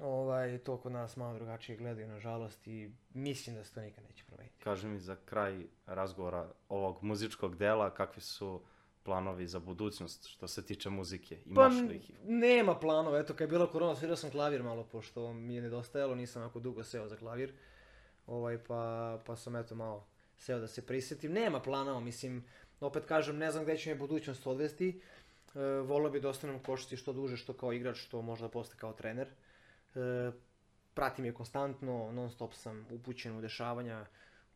[0.00, 4.24] Ovaj, to kod nas malo drugačije gledaju, nažalost, i mislim da se to nikad neće
[4.24, 4.64] promeniti.
[4.64, 8.60] Kaži mi za kraj razgovora ovog muzičkog dela, kakvi su
[9.02, 11.36] planovi za budućnost što se tiče muzike?
[11.36, 12.10] Pa, Imaš li ih?
[12.24, 16.14] nema planova, eto, kad je bila korona, svirao sam klavir malo, pošto mi je nedostajalo,
[16.14, 17.52] nisam ako dugo seo za klavir.
[18.26, 21.32] Ovaj, pa, pa sam eto malo seo da se prisetim.
[21.32, 22.44] Nema planova, mislim,
[22.80, 25.00] opet kažem, ne znam gde će me budućnost odvesti.
[25.54, 28.76] E, volio bi da ostanem u košarci što duže, što kao igrač, što možda posle
[28.76, 29.26] kao trener.
[29.26, 29.53] E,
[30.94, 34.06] pratim je konstantno, non stop sam upućen u dešavanja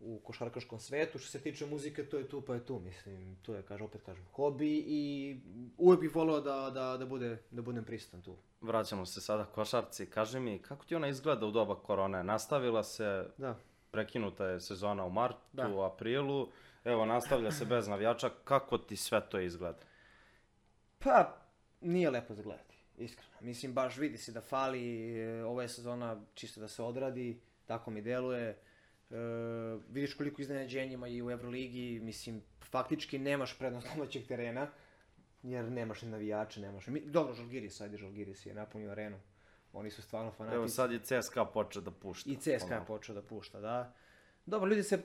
[0.00, 1.18] u košarkaškom svetu.
[1.18, 4.02] Što se tiče muzike, to je tu pa je tu, mislim, to je, kaže, opet
[4.02, 5.36] kažem, hobi i
[5.78, 8.36] uvek bih volio da, da, da, bude, da budem prisutan tu.
[8.60, 10.06] Vraćamo se sada košarci.
[10.10, 12.24] Kaži mi, kako ti ona izgleda u doba korone?
[12.24, 13.56] Nastavila se, Da.
[13.90, 15.68] prekinuta je sezona u martu, Da.
[15.68, 16.48] u aprilu.
[16.84, 18.30] Evo, nastavlja se bez navijača.
[18.44, 19.78] Kako ti sve to izgleda?
[20.98, 21.36] Pa,
[21.80, 22.67] nije lepo za gledati,
[23.04, 23.30] iskreno.
[23.40, 27.90] Mislim, baš vidi se da fali, e, ova je sezona čisto da se odradi, tako
[27.90, 28.58] mi deluje.
[29.88, 34.70] vidiš koliko iznenađenja ima i u Euroligi, mislim, faktički nemaš prednost domaćeg terena,
[35.42, 36.86] jer nemaš ni navijače, nemaš...
[36.86, 39.20] Mi, dobro, Žalgiris, ajde, Žalgiris je napunio arenu.
[39.72, 40.56] Oni su stvarno fanatici.
[40.56, 42.30] Evo sad je CSKA počeo da pušta.
[42.30, 43.94] I CSKA je Ono, počeo da pušta, da.
[44.46, 45.02] Dobro, ljudi se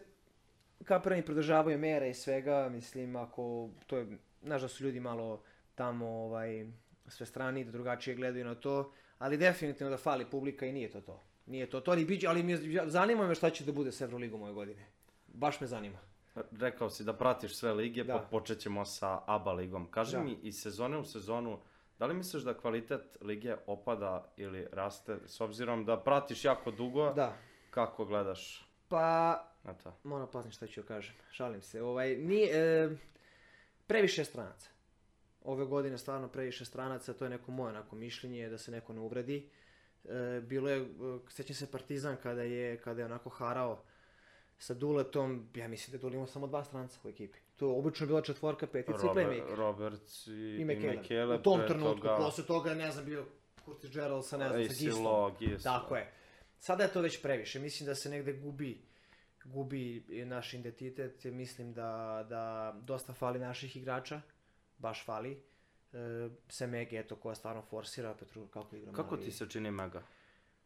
[0.84, 5.44] kaprani pridržavaju mera i svega, mislim, ako to je, znaš da su ljudi malo
[5.76, 6.68] tamo, ovaj,
[7.08, 11.02] sve strani, da drugačije gledaju na to, ali definitivno da fali publika i nije to
[11.02, 11.24] to.
[11.46, 14.02] Nije to to, ali, biće, ali mi, je- zanima me šta će da bude s
[14.02, 14.86] Evroligom ove godine.
[15.28, 15.98] Baš me zanima.
[16.52, 18.14] Rekao si da pratiš sve lige, Da.
[18.14, 19.92] pa počet ćemo sa ABA ligom.
[19.92, 20.24] Kaži Da.
[20.24, 21.60] mi, iz sezone u sezonu,
[22.00, 27.14] da li misliš da kvalitet lige opada ili raste, s obzirom da pratiš jako dugo,
[27.14, 27.38] Da,
[27.70, 29.98] kako gledaš pa na to?
[30.04, 31.82] moram pazim šta ću joj kažem, šalim se.
[31.82, 32.90] Ovaj, nije, e,
[33.88, 34.70] previše stranaca.
[35.44, 39.00] Ove godine stvarno previše stranaca, to je neko moje onako mišljenje, da se neko ne
[39.00, 39.50] uvredi.
[40.06, 40.86] E, bilo je, e,
[41.30, 43.84] sjećam se Partizan kada je, kada je onako harao
[44.58, 47.40] sa Duletom, ja mislim da je Dule imao samo dva stranca u ekipi.
[47.56, 49.56] To je obično bila četvorka, petica i playmaker.
[49.56, 50.66] Roberts i, I.
[50.66, 53.26] Mekele, U tom trenutku, toga posle toga, ne znam, bio
[53.66, 55.36] Curtis Gerald sa, ne znam, sa Gislo.
[55.64, 56.12] Tako je.
[56.60, 57.60] Sada je to već previše.
[57.60, 58.82] Mislim da se negde gubi
[59.46, 61.24] gubi naš identitet.
[61.24, 64.22] Mislim da, da dosta fali naših igrača.
[64.78, 65.44] Baš fali.
[65.94, 68.14] E, Semege, eto, koja stvarno forsira.
[68.14, 70.04] Petru, kako igra Kako ti se čini Mega?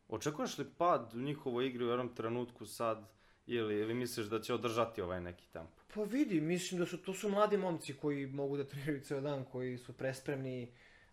[0.07, 3.09] Očekuješ li pad u njihovoj igri u jednom trenutku sad,
[3.47, 5.81] ili, ili misliš da će održati ovaj neki tempo?
[5.93, 9.45] Pa vidi, mislim da su to su mladi momci koji mogu da treniraju ceo dan,
[9.45, 10.71] koji su prespremni,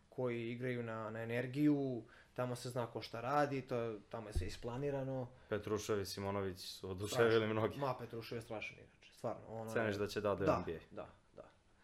[0.09, 4.47] koji igraju na, na energiju, tamo se zna ko šta radi, to, tamo je sve
[4.47, 5.29] isplanirano.
[5.49, 7.79] Petrušev i Simonović su oduševili mnogi.
[7.79, 9.47] Ma, Petrušev je strašan igrač, stvarno.
[9.49, 10.73] Ono, Ceniš da će da da, NBA?
[10.73, 11.09] da, da.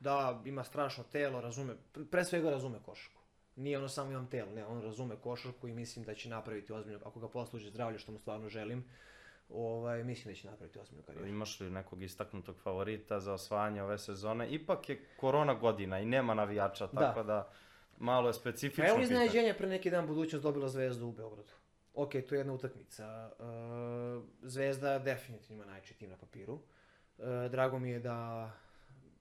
[0.00, 3.20] Da, ima strašno telo, razume, pre- svega razume košarku.
[3.56, 7.00] Nije ono samo imam telo, ne, on razume košarku i mislim da će napraviti ozbiljno,
[7.04, 8.84] ako ga posluži zdravlje, što mu stvarno želim,
[9.48, 11.28] ovaj, mislim da će napraviti ozbiljnu karijeru.
[11.28, 14.48] Imaš li nekog istaknutog favorita za osvajanje ove sezone?
[14.50, 17.00] Ipak je korona godina i nema navijača, Da.
[17.00, 17.50] tako da,
[17.98, 19.04] malo je specifično evo pitanje.
[19.04, 21.52] iznenađenja, pre neki dan budućnost dobila Zvezdu u Beogradu.
[21.94, 23.30] Ok, to je jedna utakmica.
[23.30, 23.42] E,
[24.42, 26.58] Zvezda definitivno ima najjači tim na papiru.
[27.18, 28.50] E, drago mi je da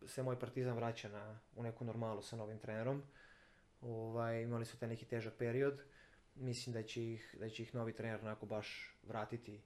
[0.06, 3.04] se moj partizan vraća na, u neku normalu sa novim trenerom.
[3.82, 5.82] Ovaj, imali su taj neki težak period.
[6.36, 9.62] Mislim da će ih, da će ih novi trener onako baš vratiti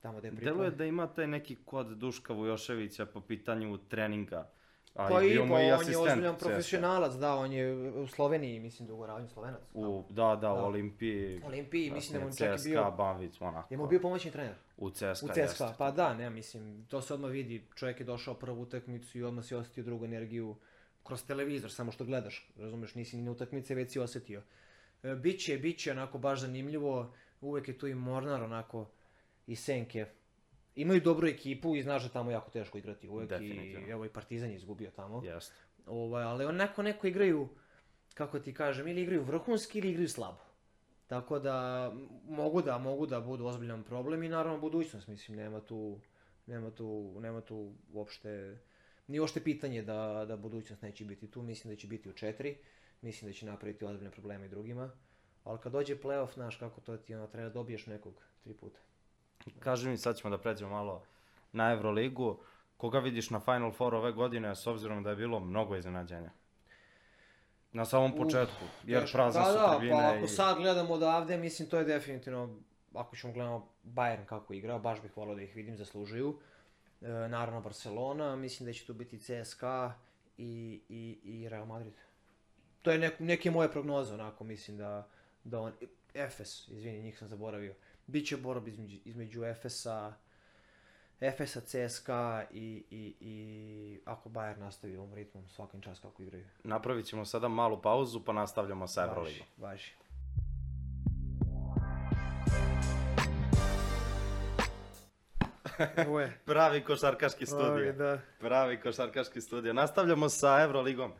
[0.00, 0.50] tamo gde je pripada.
[0.50, 4.50] Deluje da ima taj neki kod Duška Vujoševića po pitanju treninga.
[4.94, 6.46] A Pa i i bio mu i on je asistent ozbiljan CSKA.
[6.46, 9.60] profesionalac, da, on je u Sloveniji, mislim, dugo radio Slovenac.
[9.74, 10.64] U, da, da, u Da.
[10.64, 11.40] Olimpiji.
[11.44, 12.90] Olimpiji, mislim da mu čak i CSKA, bio...
[12.90, 13.74] Banvic, onako.
[13.74, 14.54] Je mu bio pomoćni trener?
[14.76, 15.64] U CSKA, U CSKA, jeste.
[15.78, 19.44] pa da, ne, mislim, to se odmah vidi, čovjek je došao prvu utakmicu i odmah
[19.44, 20.56] si osjetio drugu energiju
[21.02, 24.42] kroz televizor, samo što gledaš, razumeš, nisi ni na utakmice, već si osjetio.
[25.02, 28.86] E, biće, biće onako baš zanimljivo, uvek je tu i Mornar onako
[29.46, 30.06] i Senke.
[30.76, 34.50] Imaju dobru ekipu i znaš da tamo jako teško igrati uvek i evo i Partizan
[34.50, 35.22] je izgubio tamo.
[35.24, 35.54] Jeste.
[35.86, 37.48] Ovaj, ali onako neko igraju,
[38.14, 40.40] kako ti kažem, ili igraju vrhunski ili igraju slabo.
[41.06, 41.92] Tako da
[42.28, 46.00] mogu da mogu da budu ozbiljan problem i naravno budućnost, mislim, nema tu
[46.46, 48.58] nema tu nema tu uopšte
[49.06, 52.56] ni uopšte pitanje da da budućnost neće biti tu, mislim da će biti u četiri,
[53.02, 54.90] mislim da će napraviti ozbiljne probleme i drugima.
[55.44, 58.14] Ali kad dođe playoff, znaš kako to ti ono, treba da dobiješ nekog
[58.44, 58.78] tri puta.
[59.58, 61.02] Kaži mi, sad ćemo da pređemo malo
[61.52, 62.38] na Euroligu.
[62.76, 66.30] Koga vidiš na Final Four ove godine, s obzirom da je bilo mnogo iznenađenja?
[67.72, 69.16] Na samom Uf, početku, jer Teško.
[69.16, 70.28] prazne da, su da, tribine pa ako i...
[70.28, 72.58] sad gledamo odavde, mislim to je definitivno,
[72.94, 76.38] ako ćemo gledamo Bayern kako igra, baš bih volio da ih vidim, zaslužuju.
[77.00, 79.94] E, naravno Barcelona, mislim da će tu biti CSKA
[80.38, 81.94] i, i, i Real Madrid.
[82.82, 85.08] To je nek, neke moje prognoze, onako mislim da,
[85.44, 85.72] da on...
[86.14, 87.74] Efes, izvini, njih sam zaboravio.
[88.06, 90.12] Biće borba između, između Efesa,
[91.20, 96.44] Efesa, CSKA i, i, i ako Bayern nastavi ovom ritmom svakim čas kako igraju.
[96.64, 99.46] Napravit ćemo sada malu pauzu, pa nastavljamo sa Euroligom.
[99.56, 99.92] Važi.
[106.08, 106.38] Ovo je.
[106.44, 107.92] Pravi košarkaški studio.
[107.92, 108.18] da.
[108.40, 109.72] Pravi košarkaški studio.
[109.72, 111.12] Nastavljamo sa Euroligom.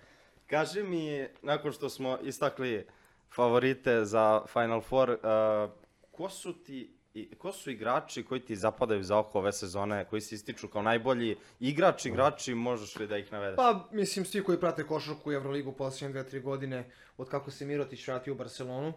[0.47, 2.87] Kaži mi, nakon što smo istakli
[3.35, 5.70] favorite za Final Four, uh,
[6.17, 10.21] ko su ti i ko su igrači koji ti zapadaju za oko ove sezone, koji
[10.21, 13.57] se ističu kao najbolji igrač, igrači, možeš li da ih navedeš?
[13.57, 18.09] Pa, mislim, svi koji prate košarku i Euroligu posljednje 2-3 godine, od kako se Mirotić
[18.09, 18.93] vratio u Barcelonu,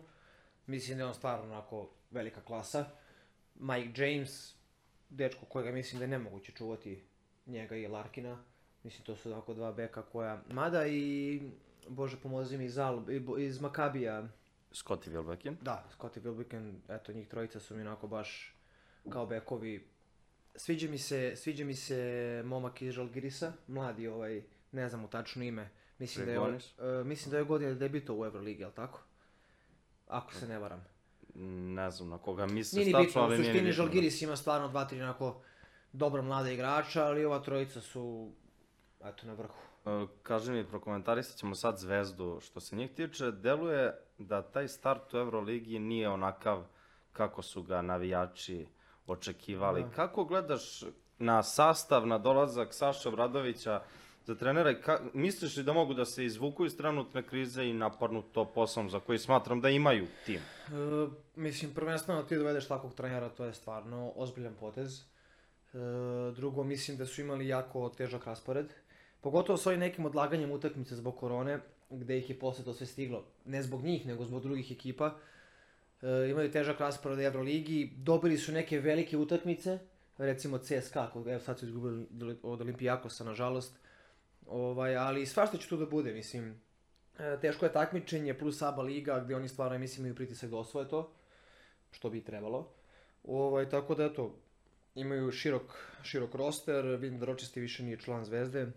[0.68, 2.86] mislim da je on stvarno onako velika klasa.
[3.56, 4.56] Mike James,
[5.10, 7.04] dečko kojega mislim da je nemoguće čuvati
[7.46, 8.44] njega i Larkina.
[8.84, 10.42] Mislim, to su onako dva beka koja...
[10.52, 11.42] Mada i,
[11.88, 12.78] bože pomozi mi, iz,
[13.38, 14.28] iz Makabija,
[14.72, 15.56] Scottie Wilbekin.
[15.62, 18.56] Da, Scottie Wilbekin, eto njih trojica su mi onako baš
[19.10, 19.98] kao bekovi
[20.58, 25.44] sviđa mi se, sviđa mi se momak iz Žalgirisa, mladi ovaj, ne znam mu tačno
[25.44, 25.70] ime.
[26.00, 29.02] Mislim da je, on, e, mislim da je godine debito u Euroligi, jel tako?
[30.08, 30.86] Ako se ne varam.
[31.76, 33.84] Ne znam na koga misliš Nije ni tačno, bitno, u ali nije ni suštini bitno.
[33.84, 35.42] Žalgiris ima stvarno dva, tri onako
[35.94, 38.32] dobra mlada igrača, ali ova trojica su,
[39.04, 39.67] eto, na vrhu.
[39.88, 42.40] E, Kaži mi, prokomentarisat ćemo sad Zvezdu.
[42.42, 46.64] Što se njih tiče, deluje da taj start u Euroligi nije onakav
[47.12, 48.68] kako su ga navijači
[49.08, 49.84] očekivali.
[49.84, 49.90] Da.
[49.90, 50.84] Kako gledaš
[51.18, 53.82] na sastav, na dolazak Saša Obradovića
[54.26, 57.74] za trenera i ka, misliš li da mogu da se izvuku iz trenutne krize i
[57.74, 60.40] napadnu to poslom za koji smatram da imaju tim?
[60.40, 65.02] E, mislim, prvenstveno da ti dovedeš takvog trenera, to je stvarno ozbiljan potez.
[65.02, 65.78] E,
[66.36, 68.74] drugo, mislim da su imali jako težak raspored.
[69.28, 71.60] Pogotovo s ovim nekim odlaganjem utakmice zbog korone,
[71.90, 73.26] gde ih je posle to sve stiglo.
[73.46, 75.18] Ne zbog njih, nego zbog drugih ekipa.
[76.02, 79.80] E, imaju težak raspored Euroligi, dobili su neke velike utakmice,
[80.18, 82.06] recimo CSKA, kod, evo sad su izgubili
[82.44, 83.80] od Olimpijakosa, nažalost.
[84.46, 86.62] Ovaj, ali svašta će tu da bude, mislim.
[87.20, 90.88] E, teško je takmičenje plus ABA liga gdje oni stvarno mislim imaju pritisak da osvoje
[90.88, 91.12] to,
[91.92, 92.72] što bi trebalo.
[93.24, 94.36] Ovaj, tako da eto,
[94.96, 98.72] imaju širok, širok roster, vidim da Ročesti više nije član Zvezde.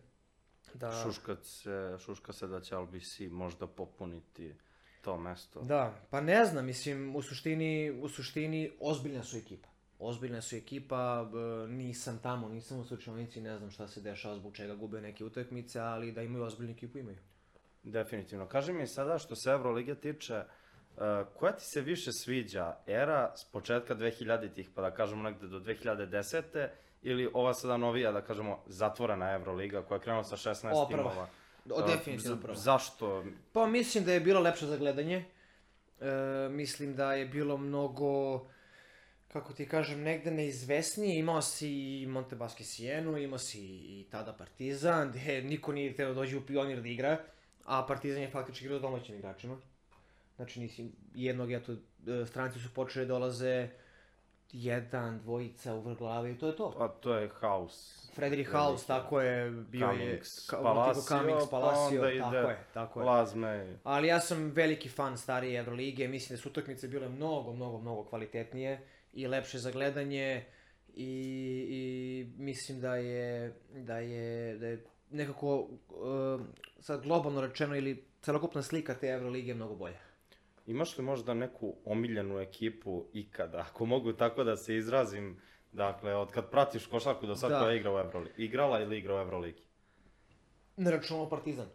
[0.74, 4.54] Da, Šuška se, šuška se da će LBC možda popuniti
[5.02, 5.60] to mesto.
[5.60, 9.68] Da, pa ne znam, mislim, u suštini, u suštini ozbiljna su ekipa.
[9.98, 11.30] Ozbiljna su ekipa,
[11.68, 15.80] nisam tamo, nisam u slučajnici, ne znam šta se dešava, zbog čega gube neke utakmice,
[15.80, 17.18] ali da imaju ozbiljnu ekipu imaju.
[17.82, 18.48] Definitivno.
[18.48, 21.02] Kaži mi sada što se Evrolige tiče, uh,
[21.36, 22.76] koja ti se više sviđa?
[22.86, 26.68] Era s početka 2000-ih, pa da kažemo negde do 2010.
[27.02, 31.10] ili ova sada novija, da kažemo, zatvorena Evroliga koja je krenula sa 16 Ova prva.
[31.10, 31.28] timova?
[31.70, 32.54] O, Uh, definitivno prvo.
[32.54, 33.24] Zašto?
[33.52, 35.24] Pa mislim da je bilo lepše za gledanje.
[36.00, 38.40] E, mislim da je bilo mnogo,
[39.28, 41.18] kako ti kažem, negde neizvesnije.
[41.18, 41.70] Imao si
[42.02, 46.46] i Montebaski Sijenu, imao si i tada Partizan, gde niko nije htio da dođe u
[46.46, 47.18] pionir da igra,
[47.64, 49.56] a Partizan je faktički igrao domaćim igračima.
[50.36, 53.68] Znači nisi jednog, eto, e, stranci su počeli da dolaze
[54.52, 56.74] jedan, dvojica u vrh glave i to je to.
[56.78, 57.28] A to je.
[58.14, 58.68] Frederick Veliki.
[58.68, 62.58] House, tako je, bio je Cummings, Ka- Palacio, Cummings, pa Palacio, onda ide tako je,
[62.74, 63.06] tako je.
[63.06, 63.78] Lazme.
[63.84, 68.04] Ali ja sam veliki fan starije Evrolige, mislim da su utakmice bile mnogo, mnogo, mnogo
[68.04, 68.80] kvalitetnije
[69.12, 70.44] i lepše za gledanje
[70.94, 71.06] i,
[71.68, 76.40] i mislim da je, da je, da je nekako, uh,
[76.80, 80.09] sad globalno rečeno ili celokupna slika te Evrolige mnogo bolja.
[80.70, 85.40] Imaš li možda neku omiljenu ekipu ikada, ako mogu tako da se izrazim,
[85.72, 87.58] dakle, od kad pratiš košarku do sad Da.
[87.58, 88.44] koja je igra u Evroligi?
[88.44, 89.62] Igrala ili igra u Evroligi?
[90.76, 91.66] Ne računamo Partizan.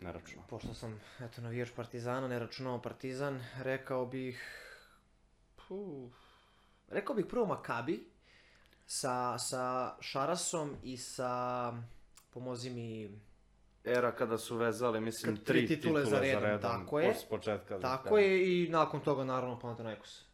[0.00, 0.46] Ne računam.
[0.48, 4.40] Pošto sam, eto, navijač Partizana, ne računamo Partizan, rekao bih...
[5.68, 6.12] Puh,
[6.88, 8.00] rekao bih prvo Makabi,
[8.86, 11.72] sa, sa Šarasom i sa,
[12.30, 13.10] pomozi mi,
[13.84, 17.14] Era kada su vezali, mislim, Kad tri, tri titule za redom, tako je.
[17.14, 17.78] S početka.
[17.78, 20.24] da tako je, i nakon toga naravno Panathinaikos.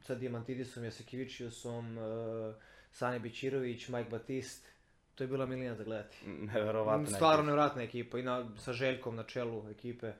[0.00, 2.54] Sa Diamantidisom, Jasekivičiusom, uh,
[2.90, 4.68] Sane Bićirović, Mike Batist,
[5.14, 6.16] to je bila milina za gledati.
[6.26, 7.06] Neverovatno.
[7.06, 10.12] Stvarno nevratna ekipa i na, sa Željkom na čelu ekipe,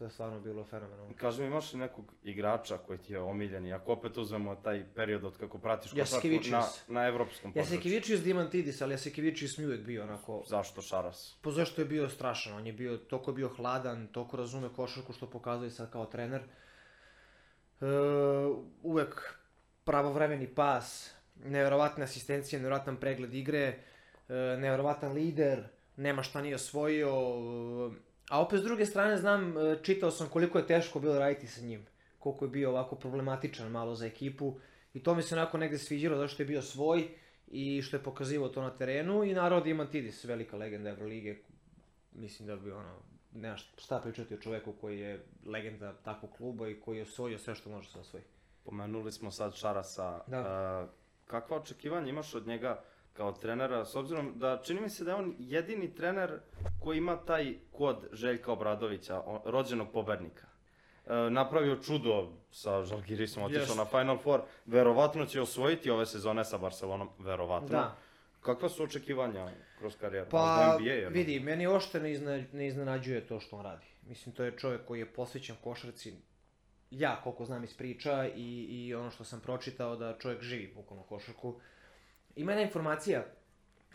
[0.00, 1.14] to je stvarno bilo fenomenalno.
[1.16, 4.84] Kaži mi, imaš li nekog igrača koji ti je omiljen i ako opet uzmemo taj
[4.94, 6.52] period od kako pratiš košarku Jasikevičius.
[6.52, 7.74] na, na evropskom području?
[7.74, 10.42] Jasekivičius Diamantidis, ali Jasekivičius mi uvijek bio onako...
[10.46, 11.38] Zašto Šaras?
[11.42, 15.30] Po zašto je bio strašan, on je bio, toliko bio hladan, toliko razume košarku što
[15.30, 16.40] pokazuje sad kao trener.
[16.40, 17.86] E,
[18.82, 19.34] uvek
[19.84, 23.76] pravovremeni pas, nevjerovatne asistencije, nevjerovatan pregled igre, e,
[24.58, 27.10] nevjerovatan lider, nema šta nije osvojio.
[27.96, 31.46] e, a opet s druge strane znam, e, čitao sam koliko je teško bilo raditi
[31.46, 31.86] sa njim.
[32.18, 34.58] Koliko je bio ovako problematičan malo za ekipu.
[34.94, 37.08] I to mi se onako negde sviđalo, zašto je bio svoj
[37.46, 39.24] i što je pokazivao to na terenu.
[39.24, 41.38] I naravno Diamantidis, velika legenda Evrolige,
[42.12, 43.02] mislim da bi ono,
[43.32, 47.54] nema šta pričati o čoveku koji je legenda takvog kluba i koji je osvojio sve
[47.54, 48.24] što može se osvoji.
[48.64, 50.20] Pomenuli smo sad Šarasa.
[50.26, 50.38] Da.
[50.38, 50.88] A,
[51.26, 52.82] kakva očekivanja imaš od njega
[53.12, 56.40] kao trenera, s obzirom da čini mi se da je on jedini trener
[56.80, 60.46] koji ima taj kod Željka Obradovića, rođenog pobednika.
[61.06, 63.76] E, napravio čudo sa Žalgirisom, otišao Jeste.
[63.76, 67.68] na Final Four, verovatno će osvojiti ove sezone sa Barcelonom, verovatno.
[67.68, 67.96] Da.
[68.40, 70.30] Kakva su očekivanja kroz karijeru?
[70.30, 73.86] Pa, NBA, jer- vidi, meni ošte ne, izna, ne iznenađuje to što on radi.
[74.02, 76.14] Mislim, to je čovjek koji je posvećen košarci,
[76.90, 81.02] ja koliko znam iz priča i, i ono što sam pročitao da čovjek živi bukvalno
[81.04, 81.60] košarku.
[82.36, 83.24] Ima jedna informacija,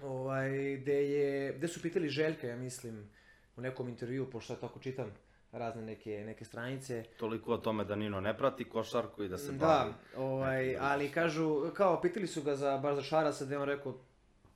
[0.02, 3.10] ovaj, gde, je, gde su pitali Željka, ja mislim,
[3.58, 5.12] u nekom intervju, pošto ja tako čitam,
[5.52, 7.04] razne neke, neke stranice.
[7.18, 9.94] Toliko o tome da Nino ne prati košarku i da se Da, bavi.
[10.18, 13.96] ovaj, ali kažu, kao, pitali su ga za, baš za Šarasa, da je on rekao,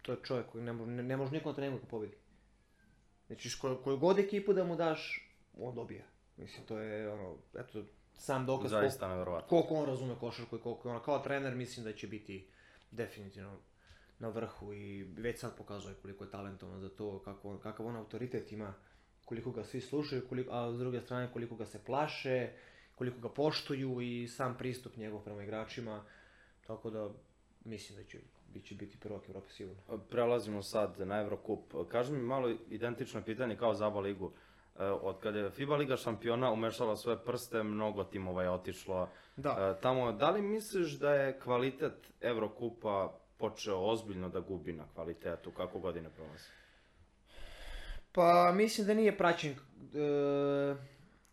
[0.02, 2.16] to je čovjek koji ne, ne, ne može nikom treningu da pobedi.
[3.28, 6.04] Znači, koju, koju god ekipu da mu daš, on dobija.
[6.38, 9.48] Mislim, to je, ono, eto, sam dokaz koliko, Zaista nevjerovatno.
[9.50, 12.48] koliko on razume košarku i koliko ono, kao trener, mislim da će biti
[12.92, 13.58] definitivno
[14.20, 18.52] na vrhu i već sad pokazuje koliko je talentovan za to, kako, kakav on autoritet
[18.52, 18.74] ima,
[19.26, 22.50] koliko ga svi slušaju, koliko, a s druge strane koliko ga se plaše,
[22.96, 26.04] koliko ga poštuju i sam pristup njegov prema igračima,
[26.68, 27.10] tako da
[27.66, 28.20] mislim da će,
[28.54, 29.82] da će biti prvak Evrope sigurno.
[30.10, 31.74] Prelazimo sad na Eurocup.
[31.92, 34.32] Kaži mi malo identično pitanje kao za ABA ligu.
[34.80, 39.76] E, Od kada je FIBA Liga šampiona umešala svoje prste, mnogo timova je otišlo Da.
[39.78, 40.12] e, tamo.
[40.12, 46.10] Da li misliš da je kvalitet Eurokupa počeo ozbiljno da gubi na kvalitetu kako godine
[46.10, 46.50] prolaze?
[48.12, 49.56] Pa mislim da nije praćen, e,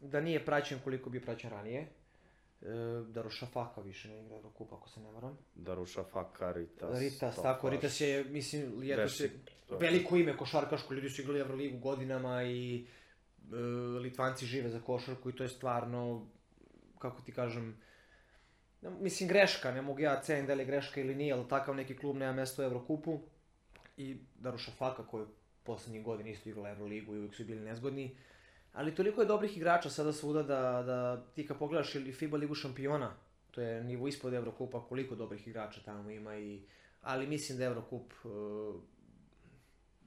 [0.00, 1.88] da nije praćen koliko bi praćen ranije.
[2.62, 2.66] E,
[3.08, 5.38] da Rošafaka više ne igra Eurocup ako se ne varam.
[5.54, 9.30] Daruša Faka, Ritas, Ritas, tako, Ritas je, mislim, jedno se,
[9.80, 12.86] veliko ime košarkaško, ljudi su igrali Euroligu godinama i
[13.52, 13.56] e,
[14.00, 16.26] Litvanci žive za košarku i to je stvarno,
[16.98, 17.76] kako ti kažem,
[18.82, 21.96] mislim greška, ne mogu ja cenim da li je greška ili nije, ali takav neki
[21.96, 23.20] klub nema mjesto u Evrokupu.
[23.96, 25.26] I Daruša Faka koji je
[25.62, 28.16] poslednjih godina isto igrala Euroligu i uvijek su bili nezgodni,
[28.72, 32.54] ali toliko je dobrih igrača sada svuda da, da ti kad pogledaš ili FIBA ligu
[32.54, 33.14] šampiona,
[33.50, 36.62] to je nivo ispod Evrokupa, koliko dobrih igrača tamo ima i
[37.02, 38.28] ali mislim da Evrokup e,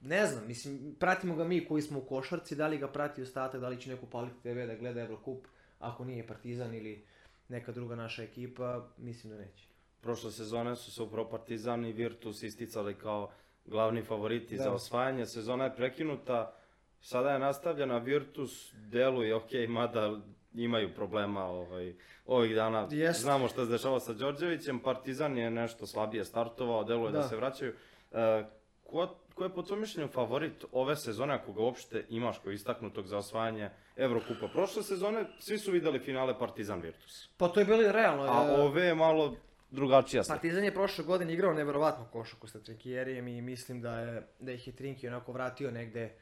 [0.02, 3.60] ne znam, mislim, pratimo ga mi koji smo u košarci, da li ga prati ostatak,
[3.60, 5.46] da li će neko paliti TV da gleda Evrokup,
[5.78, 7.04] ako nije Partizan ili
[7.50, 9.64] neka druga naša ekipa, mislim da neće.
[10.00, 13.30] Prošle sezone su se upravo Partizan i Virtus isticali kao
[13.64, 14.62] glavni favoriti Da.
[14.62, 15.26] za osvajanje.
[15.26, 16.54] Sezona je prekinuta,
[17.00, 20.20] sada je nastavljena, Virtus deluje ok, mada
[20.54, 21.94] imaju problema ovaj,
[22.26, 22.88] ovih dana.
[22.90, 23.20] Jest.
[23.22, 27.28] Znamo što se dešava sa Đorđevićem, Partizan je nešto slabije startovao, deluje da, Da.
[27.28, 27.72] se vraćaju.
[28.12, 28.44] E,
[28.84, 33.06] ko, ko je po tvojom mišljenju favorit ove sezone, ako ga uopšte imaš koji istaknutog
[33.06, 33.70] za osvajanje
[34.00, 34.48] Evrokupa?
[34.48, 37.28] Prošle sezone svi su videli finale Partizan Virtus.
[37.36, 38.22] Pa to je bilo realno.
[38.22, 39.36] A e, ove je malo
[39.70, 40.34] drugačija slika.
[40.34, 44.66] Partizan je prošle godine igrao neverovatno košarku sa Trinkijerijem i mislim da je da ih
[44.66, 46.12] je Trinki onako vratio negde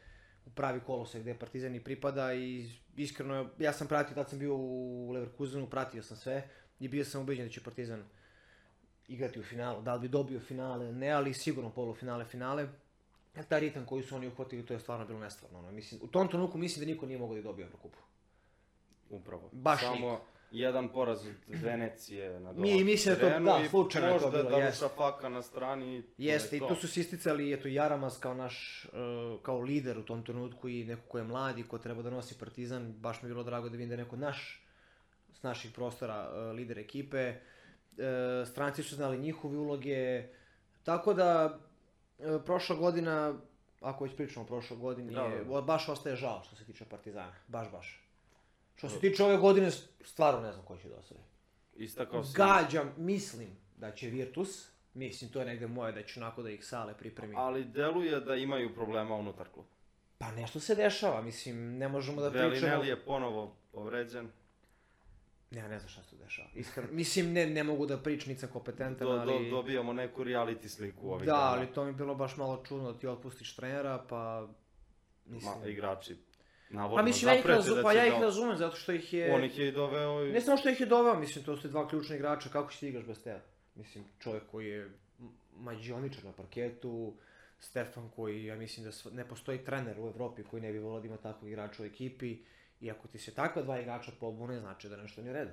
[0.46, 4.54] u pravi kolosek gde Partizan i pripada i iskreno ja sam pratio, tad sam bio
[4.54, 6.48] u Leverkusenu, pratio sam sve
[6.80, 8.04] i bio sam ubeđen da će Partizan
[9.08, 9.82] igrati u finalu.
[9.82, 12.68] Da li bi dobio finale, ne, ali sigurno polufinale, finale.
[13.38, 15.58] Jer taj ritam koji su oni uhvatili, to je stvarno bilo nestvarno.
[15.58, 15.72] Ono.
[15.72, 17.98] Mislim, u tom trenutku mislim da niko nije mogao da dobije Evrokupu.
[19.10, 19.48] Upravo.
[19.52, 20.20] Baš Samo niko.
[20.50, 24.50] jedan poraz od Venecije na Mi- mislim da to- da, slučajno je to možda bilo,
[24.50, 24.82] da jest.
[24.82, 26.02] Ruša Faka na strani.
[26.18, 28.88] Jeste, i tu su se isticali eto, Jaramas kao naš, e,
[29.42, 32.38] kao lider u tom trenutku i neko ko je mlad i ko treba da nosi
[32.38, 32.92] Partizan.
[32.92, 34.64] Baš mi je bilo drago da vidim da je neko naš,
[35.32, 37.18] s naših prostora, e, lider ekipe.
[37.18, 37.36] E,
[38.46, 40.28] stranci su znali njihove uloge.
[40.82, 41.67] Tako da, e,
[42.46, 43.34] prošla godina,
[43.80, 45.60] ako već pričamo o prošloj godini, Da, da.
[45.60, 47.34] baš ostaje žao što se tiče Partizana.
[47.46, 48.04] Baš, baš.
[48.76, 49.70] Što se tiče ove godine,
[50.04, 51.22] stvarno ne znam ko će da osvoji.
[51.74, 52.36] Istakao si.
[52.36, 56.66] Gađam, mislim da će Virtus, mislim to je negde moje da će onako da ih
[56.66, 57.34] Sale pripremi.
[57.36, 59.68] Ali deluje da imaju problema unutar kluba.
[60.18, 62.50] Pa nešto se dešava, mislim, ne možemo da pričamo...
[62.50, 64.30] Velinelli je ponovo povređen.
[65.50, 66.48] Ja ne znam šta se tu dešava.
[66.54, 69.50] Iskreno, mislim, ne, ne mogu da pričam, nisam kompetentan, Do, do, ali...
[69.50, 71.44] dobijamo neku reality sliku ovih da, dana.
[71.44, 74.48] ali to mi je bilo baš malo čudno da ti otpustiš trenera, pa...
[75.24, 75.52] Mislim...
[75.60, 76.16] Ma, igrači.
[76.70, 77.74] Navodno, pa mislim, ja ih, razu...
[77.74, 79.34] da pa ja ih da- razumem, zato što ih je...
[79.34, 80.32] On ih je i doveo i...
[80.32, 82.88] Ne samo što ih je doveo, mislim, to su dva ključna igrača, kako će ti
[82.88, 83.40] igraš bez tebe?
[83.74, 84.90] Mislim, čovjek koji je
[85.56, 87.14] mađioničar na parketu,
[87.60, 91.06] Stefan koji, ja mislim da ne postoji trener u Evropi koji ne bi volio da
[91.06, 92.38] ima takvog igrača u ekipi
[92.80, 95.52] i ako ti se takva dva igrača pobune, znači da nešto nije u redu.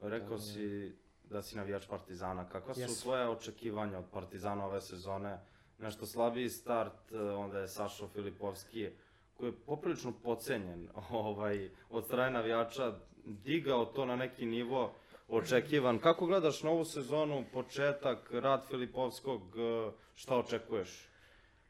[0.00, 0.92] Rekao si
[1.30, 2.48] da si navijač Partizana.
[2.48, 3.02] Kakva su Jesam.
[3.02, 5.38] tvoje očekivanja od Partizana ove sezone?
[5.78, 8.90] Nešto slabiji start, eh, onda je Sašo Filipovski,
[9.36, 14.94] koji je poprilično pocenjen ovaj, od strane navijača, digao to na neki nivo
[15.28, 15.98] očekivan.
[15.98, 21.08] Kako gledaš novu sezonu, početak, rad Filipovskog, eh, šta očekuješ?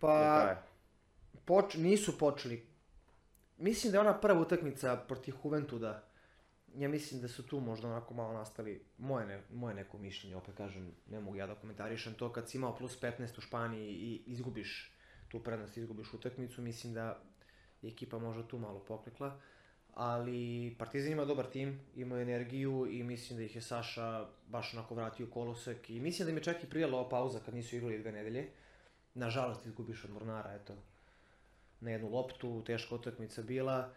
[0.00, 0.56] Pa,
[1.44, 2.71] poč, nisu počeli.
[3.62, 6.04] Mislim da je ona prva utakmica protiv Juventuda,
[6.74, 10.54] ja mislim da su tu možda onako malo nastali, moje, ne, moje neko mišljenje, opet
[10.56, 14.22] kažem, ne mogu ja da komentarišem to, kad si imao plus 15 u Španiji i
[14.26, 14.92] izgubiš
[15.28, 17.22] tu prednost, izgubiš utakmicu, mislim da
[17.82, 19.40] je ekipa možda tu malo poklekla,
[19.94, 24.94] ali Partizan ima dobar tim, ima energiju i mislim da ih je Saša baš onako
[24.94, 25.90] vratio kolosek.
[25.90, 28.48] I mislim da im je čak i prijela ova pauza kad nisu igrali dve nedelje.
[29.14, 30.76] Nažalost izgubiš od Mornara, eto,
[31.82, 33.92] na jednu loptu, teška utakmica bila.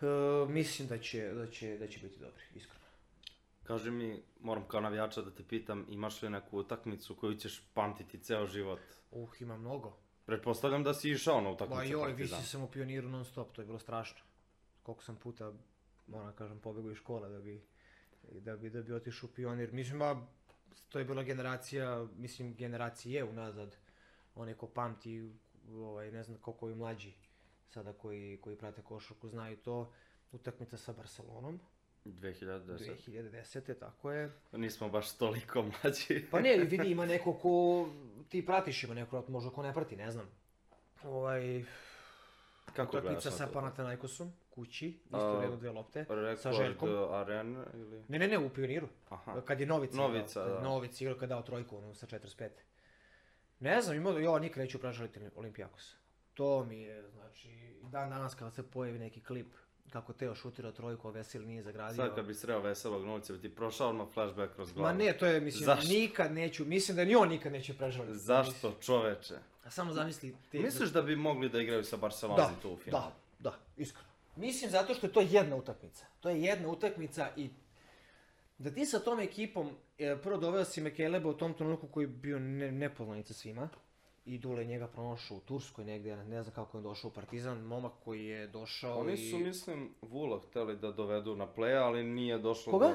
[0.00, 0.06] E,
[0.48, 2.84] mislim da će, da, će, da će biti dobri, iskreno.
[3.62, 8.18] Kaži mi, moram kao navijača da te pitam, imaš li neku utakmicu koju ćeš pamtiti
[8.18, 8.80] ceo život?
[9.10, 9.96] Uh, ima mnogo.
[10.26, 13.62] Pretpostavljam da si išao na Ba utakmicu joj, visi sam u pioniru non stop, to
[13.62, 14.20] je bilo strašno.
[14.82, 15.52] Koliko sam puta,
[16.06, 17.62] moram da kažem, pobegao iz škole da bi,
[18.32, 19.72] da bi, da bi otišao u pionir.
[19.72, 20.26] Mislim, ba,
[20.88, 23.76] to je bila generacija, mislim, generacije unazad.
[24.34, 25.32] Oni ko pamti,
[25.72, 27.12] ovaj, ne znam koliko i mlađi
[27.68, 29.92] sada koji, koji prate košarku znaju to.
[30.32, 31.60] Utakmica sa Barcelonom,
[32.04, 32.96] 2010.
[33.06, 33.78] 2010.
[33.78, 34.32] tako je.
[34.52, 36.26] Nismo baš toliko mlađi.
[36.30, 37.88] Pa ne, vidi, ima neko ko
[38.28, 40.26] ti pratiš, ima neko možda ko ne prati, ne znam.
[41.04, 41.64] Ovaj,
[42.76, 43.46] Kako gledaš utakmica sa?
[43.52, 47.12] Panathinaikosom, kući, isto A, redno dve lopte, sa Rekord Željkom.
[47.12, 48.04] arene ili...
[48.08, 48.88] Ne, ne, ne, u pioniru.
[49.08, 49.40] Aha.
[49.40, 50.64] Kad je Novica, Novica, igrao, da.
[50.64, 52.48] Novica igrao kad dao trojku ono, sa 45.
[53.64, 55.94] Ne znam, ima, ja nikad neću pražaliti Olimpijakos.
[56.34, 59.46] To mi je, znači, dan danas kada se pojavi neki klip
[59.90, 61.96] kako Teo šutira trojku, a Veselj nije zagradio.
[61.96, 64.88] Sad kad bi sreo veselog novca, bi ti prošao odmah flashback kroz glavu.
[64.88, 65.88] Ma ne, to je, mislim, Zašto?
[65.88, 68.18] nikad neću, mislim da ni on nikad neće prežaliti.
[68.18, 69.34] Zašto čoveče?
[69.64, 70.36] A samo zamisli...
[70.50, 73.04] Te, Misliš da bi mogli da igraju sa Barcelonom da, tu u finalu?
[73.38, 74.08] da, da, iskreno.
[74.36, 76.06] Mislim zato što je to jedna utakmica.
[76.20, 77.50] To je jedna utakmica i
[78.64, 82.08] da ti sa tom ekipom, e, prvo doveo si Mekeleba u tom trenutku koji je
[82.08, 83.68] bio ne, nepoznanica svima.
[84.24, 87.58] I Dule je njega pronašao u Turskoj negdje, ne znam kako je došao u Partizan,
[87.58, 89.30] momak koji je došao Oni i...
[89.30, 92.86] su, mislim, Vula hteli da dovedu na play, ali nije došlo Koga?
[92.88, 92.94] do...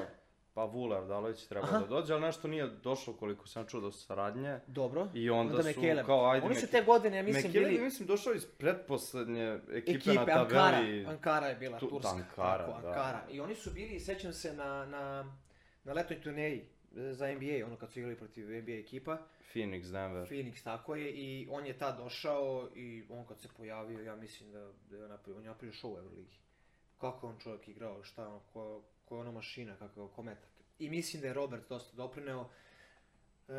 [0.54, 1.78] Pa Vula Ardalović treba Aha.
[1.78, 4.58] da dođe, ali nešto nije došlo koliko sam čuo do saradnje.
[4.66, 5.08] Dobro.
[5.14, 6.06] I onda su Mekeleb.
[6.06, 9.90] kao, ajde, Oni su te godine, ja mislim, Mekeleb bili mislim, došao iz pretposlednje ekipe,
[9.98, 10.70] ekipe, na Ankara.
[10.70, 11.06] tabeli.
[11.06, 12.10] Ankara je bila Tu- turska.
[12.10, 12.88] Ankara, tako, da.
[12.88, 13.20] Ankara.
[13.30, 15.36] I oni su bili, sećam se, na, na,
[15.84, 19.18] na letnoj turneji e, za NBA, ono kad su igrali protiv NBA ekipa.
[19.54, 20.28] Phoenix, Denver.
[20.28, 24.52] Phoenix, tako je, i on je tad došao i on kad se pojavio, ja mislim
[24.52, 26.38] da, da je napravio, on je napravio show u Euroligi.
[26.98, 30.50] Kako on čovjek igrao, šta on, ko, ko je ona mašina, kako je kometak.
[30.78, 32.48] I mislim da je Robert dosta doprineo.
[33.48, 33.52] E,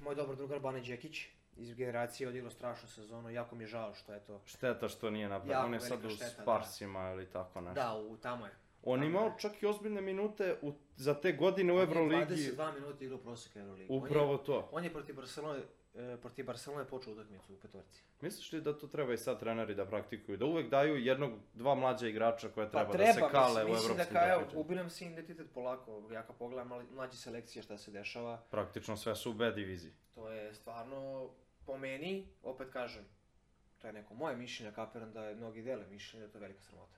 [0.00, 1.26] moj dobar drugar Bane Đekić
[1.56, 4.42] iz generacije odigrao strašnu sezonu, jako mi je žao što je to.
[4.46, 5.66] Šteta što nije napravio.
[5.66, 6.26] On je sad u da.
[6.26, 7.74] Sparsima ili tako nešto.
[7.74, 8.52] Da, u, tamo je.
[8.84, 9.32] On tamo imao je.
[9.38, 12.22] čak i ozbiljne minute u, za te godine u On je Euroligi.
[12.34, 13.86] 22 minuta igrao prosjeka Euroligi.
[13.90, 14.68] On je- Upravo to.
[14.72, 15.60] On je protiv Barcelone,
[15.94, 18.02] e, protiv Barcelone počeo utakmicu u petorci.
[18.20, 20.36] Misliš li da to treba i sad treneri da praktikuju?
[20.36, 23.66] Da uvek daju jednog, dva mlađa igrača koje treba, Pa treba, da se kale mislim,
[23.66, 27.16] u mislim da evropskim kao, evo, gubi nam se identitet polako, ja kad pogledam mlađe
[27.16, 29.92] selekcije šta se dešava, Praktično sve su u B diviziji.
[30.14, 31.30] to je stvarno,
[31.66, 33.04] po meni, opet kažem,
[33.78, 36.62] to je neko moje mišljenje, kapiram da je mnogi dele mišljenje, da je to velika
[36.62, 36.96] sramota.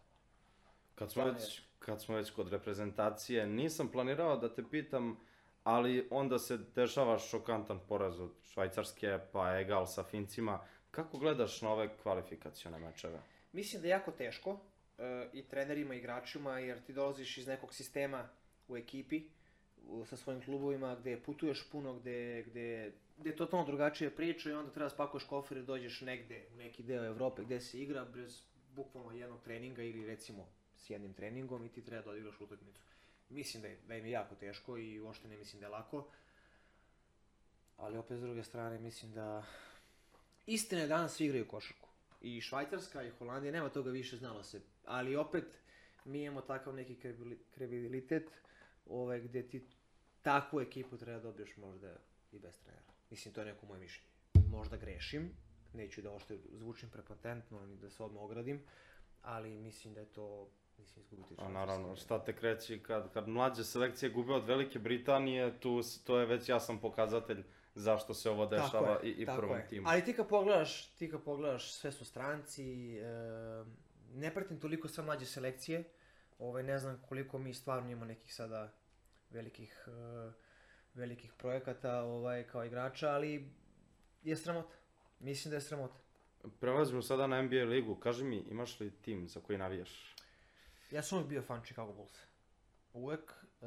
[0.95, 5.17] Kad smo, Stvarno već, kad smo već kod reprezentacije, nisam planirao da te pitam,
[5.65, 10.61] ali onda se dešava šokantan poraz od Švajcarske, pa egal sa Fincima.
[10.91, 13.21] Kako gledaš na ove kvalifikacione mečeve?
[13.53, 14.61] Mislim da je jako teško
[14.99, 18.29] e, i trenerima i igračima jer ti dolaziš iz nekog sistema
[18.69, 19.23] u ekipi
[19.89, 24.53] u- sa svojim klubovima gde putuješ puno, gde, gde, gde je totalno drugačije priča i
[24.53, 28.43] onda treba spakuješ kofer i dođeš negde u neki deo Evrope gde se igra bez
[28.75, 32.81] bukvalno jednog treninga ili recimo s jednim treningom i ti treba da odigraš utakmicu.
[33.29, 36.09] Mislim da, je, da im je jako teško i uopšte ne mislim da je lako.
[37.77, 39.45] Ali opet s druge strane mislim da
[40.47, 41.89] istina je danas svi igraju košarku.
[42.21, 44.61] I Švajcarska i Holandija, nema toga više znalo se.
[44.85, 45.59] Ali opet
[46.05, 48.31] mi imamo takav neki kredibil- kredibilitet
[48.87, 49.67] ovaj, gde ti
[50.23, 51.97] takvu ekipu treba da dobiješ možda
[52.33, 52.93] i bez trenera.
[53.11, 54.11] Mislim, to je neko moje mišljenje.
[54.51, 55.31] Možda grešim,
[55.73, 58.63] neću da ošte zvučim prepotentno ni da se odmah ogradim,
[59.23, 63.13] ali mislim da je to, mislim, izgubiti A šansu naravno, sa- šta te kreći kad,
[63.13, 68.31] kad mlađe selekcije gube od Velike Britanije, tu, to je već jasan pokazatelj zašto se
[68.31, 69.67] ovo Tako dešava je, i, i tako prvom je.
[69.69, 69.89] timu.
[69.89, 73.05] Ali ti kad pogledaš, ti kad pogledaš, sve su stranci, e,
[74.15, 75.85] ne pratim toliko sa mlađe selekcije,
[76.39, 78.73] ovaj, ne znam koliko mi stvarno imamo nekih sada
[79.31, 80.33] velikih, e,
[80.95, 83.51] velikih projekata ovaj, kao igrača, ali
[84.23, 84.75] je sramota.
[85.21, 85.99] Mislim da je sramota.
[86.61, 87.95] Prelazimo sada na NBA ligu.
[87.95, 90.15] Kaži mi, imaš li tim za koji navijaš?
[90.91, 92.19] Ja sam uvijek bio fan Chicago Bulls.
[92.93, 93.33] Uvijek.
[93.63, 93.67] E,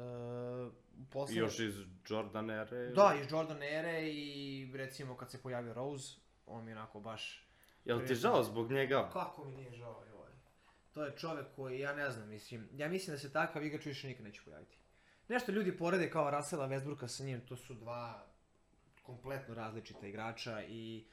[0.98, 1.36] I posle...
[1.36, 1.74] još iz
[2.08, 2.90] Jordan ere?
[2.90, 6.16] Da, iz Jordan ere i recimo kad se pojavio Rose,
[6.46, 7.50] on mi je onako baš
[7.84, 9.10] Jel ti žao zbog njega?
[9.12, 10.30] Kako mi nije žao, joj.
[10.92, 14.08] To je čovjek koji, ja ne znam, mislim, ja mislim da se takav igrač više
[14.08, 14.76] nikad neće pojaviti.
[15.28, 18.26] Nešto ljudi porede kao Russella Westbrooka sa njim, to su dva
[19.02, 21.06] kompletno različita igrača i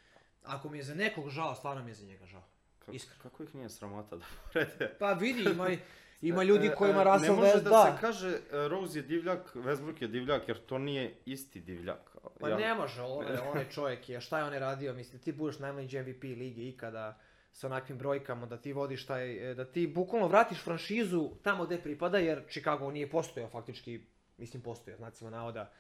[0.44, 2.44] ako mi je za nekog žao, stvarno mi je za njega žao.
[2.88, 3.22] Kako, Iskreno.
[3.22, 4.88] kako ih nije sramota da porede?
[5.00, 5.68] Pa vidi, ima,
[6.22, 7.84] ima ljudi kojima E, e, Russell Ne može da, da.
[7.88, 12.16] se kaže e, Rose je divljak, Westbrook je divljak, jer to nije isti divljak.
[12.40, 15.32] Pa ne može, on, je- onaj čovjek je, šta je on je radio, mislim, ti
[15.34, 17.18] budeš najmlađi MVP lige ikada,
[17.52, 21.78] sa onakvim brojkama, da ti vodiš taj, e, da ti bukvalno vratiš franšizu tamo gde
[21.78, 24.02] pripada, jer Chicago nije postojao faktički,
[24.38, 25.72] mislim postojao, znacima navoda,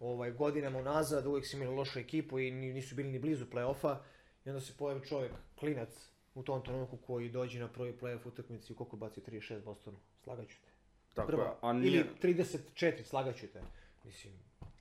[0.00, 3.96] ovaj, godinama unazad, uvijek su imali lošu ekipu i ni- nisu bili ni blizu play-offa,
[4.44, 5.88] i onda se pojavi čovjek, klinac,
[6.34, 10.70] u tom trenutku koji dođe na prvi play-off utakmici koliko baci 36 Bostonu, slagaću te.
[11.14, 11.44] Tako Prva.
[11.44, 11.92] je, a nije...
[11.92, 13.62] Ili 34, slagaću te.
[14.04, 14.32] Mislim,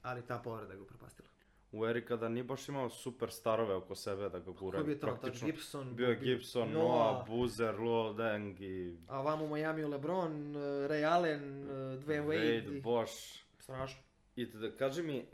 [0.01, 1.27] ali ta povreda ga upropastila.
[1.71, 4.81] U eri kada nije baš imao super starove oko sebe da ga Ko guraju.
[4.81, 5.21] je bio tamo tad?
[5.21, 5.47] praktično.
[5.47, 5.95] Gibson?
[5.95, 6.85] Bio je Bi- Gibson, Noah.
[6.85, 11.69] Noah, Boozer, Luol Deng i A vamo u Miami LeBron, uh, Ray Allen, uh,
[11.99, 12.61] Dwayne Wade.
[12.61, 13.39] Wade, i- Bosch.
[13.59, 14.01] Strašno.
[14.35, 15.25] I da kaži mi, uh,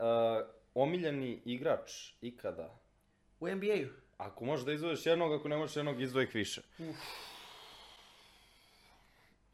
[0.74, 1.90] omiljeni igrač
[2.20, 2.78] ikada?
[3.40, 4.03] U NBA-u?
[4.18, 6.62] Ako možeš da izdvojiš jednog, ako ne možeš jednog, izdvoji ih više.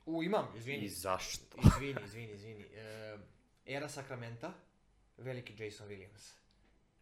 [0.06, 0.84] U, imam, izvini.
[0.84, 1.56] I zašto?
[1.66, 2.62] Izvini, izvini, izvini.
[2.74, 3.18] E,
[3.66, 4.52] era Sakramenta,
[5.16, 6.32] veliki Jason Williams.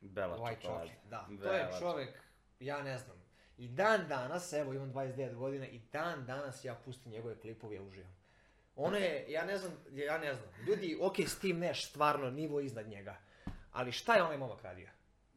[0.00, 0.90] Bela White čokolada.
[1.11, 1.26] da.
[1.28, 2.22] to Bela je čovek,
[2.61, 3.16] ja ne znam.
[3.59, 7.82] I dan danas, evo imam 29 godina, i dan danas ja pustim njegove klipove, ja
[7.82, 8.16] uživam.
[8.76, 10.48] Ono je, ja ne znam, ja ne znam.
[10.66, 13.16] Ljudi, ok, Steve Nash, stvarno, nivo iznad njega.
[13.72, 14.88] Ali šta je onaj momak radio?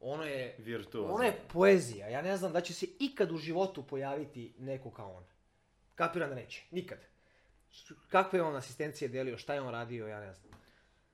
[0.01, 1.13] Ono je, Virtuozno.
[1.13, 2.07] ono je poezija.
[2.07, 5.23] Ja ne znam da će se ikad u životu pojaviti neko kao on.
[5.95, 6.63] Kapiram da neće.
[6.71, 6.97] Nikad.
[8.09, 10.53] Kakve je on asistencije delio, šta je on radio, ja ne znam.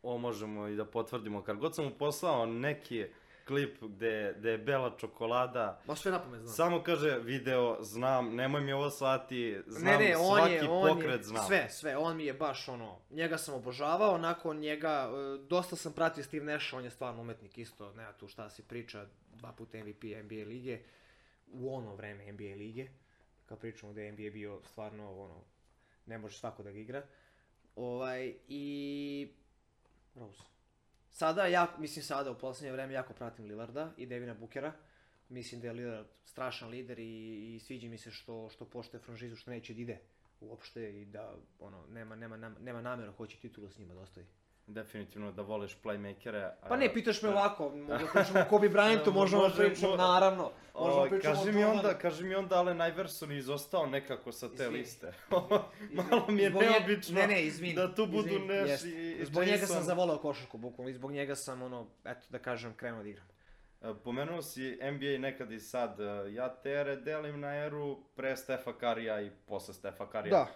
[0.02, 1.44] Ovo možemo i da potvrdimo.
[1.44, 3.06] Kad god sam mu poslao neki
[3.48, 6.54] klip gde, gde je bela čokolada, Ma sve napamet znam.
[6.54, 10.88] samo kaže video, znam, nemoj mi ovo slati, znam ne, ne, on svaki je, on
[10.90, 11.46] pokret je, znam.
[11.48, 15.94] sve, sve, on mi je baš ono, njega sam obožavao, nakon njega, e, dosta sam
[15.94, 19.78] pratio Steve Nash, on je stvarno umetnik isto, nema tu šta se priča, dva puta
[19.78, 20.80] MVP NBA lige,
[21.52, 22.88] u ono vreme NBA lige,
[23.46, 25.42] kad pričamo da je NBA bio stvarno, ono,
[26.06, 27.04] ne može svako da ga igra,
[27.76, 29.28] ovaj, i,
[30.16, 30.57] Rose.
[31.18, 34.74] Sada, ja, mislim sada, u posljednje vreme jako pratim Lillarda i Devina Bookera,
[35.30, 39.36] mislim da je Lillard strašan lider i, i sviđa mi se što, što poštuje franšizu,
[39.36, 40.00] što neće da ide
[40.42, 44.26] uopšte i da ono, nema, nema, nema namjeru hoće titulu s njima da ostavi.
[44.68, 46.52] Definitivno da voliš playmakere.
[46.70, 49.98] Pa ne, pitaš me ovako, možemo da pričamo o Kobe Bryantu, možemo da pričamo, mo-
[49.98, 54.50] naravno, možemo pričamo kaži mi onda, kaži mi onda, Allen Iverson je izostao nekako sa
[54.50, 55.14] te liste.
[56.10, 58.86] Malo mi je neobično ne, ne, da tu budu jest.
[58.86, 62.74] i, Zbog njega sam zavolao košarku, bukvalno, i zbog njega sam, ono, eto da kažem,
[62.74, 63.28] krenuo da igram.
[63.82, 66.00] E, Pomenuo si NBA nekad i sad.
[66.00, 70.32] E, Ja te ere delim na eru pre Stefa Karija i posle Stefa Karija.
[70.32, 70.48] Da,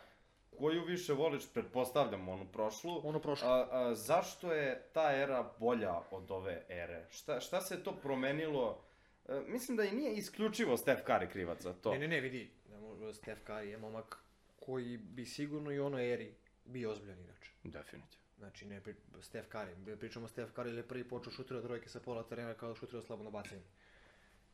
[0.57, 3.01] Koju više voliš, pretpostavljam onu prošlu.
[3.03, 3.47] ono prošlo.
[3.47, 7.07] A, a, zašto je ta era bolja od ove ere?
[7.11, 8.83] Šta, šta se to promenilo?
[9.29, 11.91] E, mislim da i nije isključivo Steph Curry krivac za to.
[11.91, 14.17] Ne, ne, ne, vidi, ne može, Steph Curry je momak
[14.59, 16.35] koji bi sigurno i u onoj eri
[16.65, 17.49] bio ozbiljan igrač.
[17.63, 18.21] Definitivno.
[18.37, 21.89] Znači, ne pri, Steph Curry, pričamo o Steph Curry, ili je prvi počeo šutirao trojke
[21.89, 23.61] sa pola terena kao da šutirao slabo bacanje.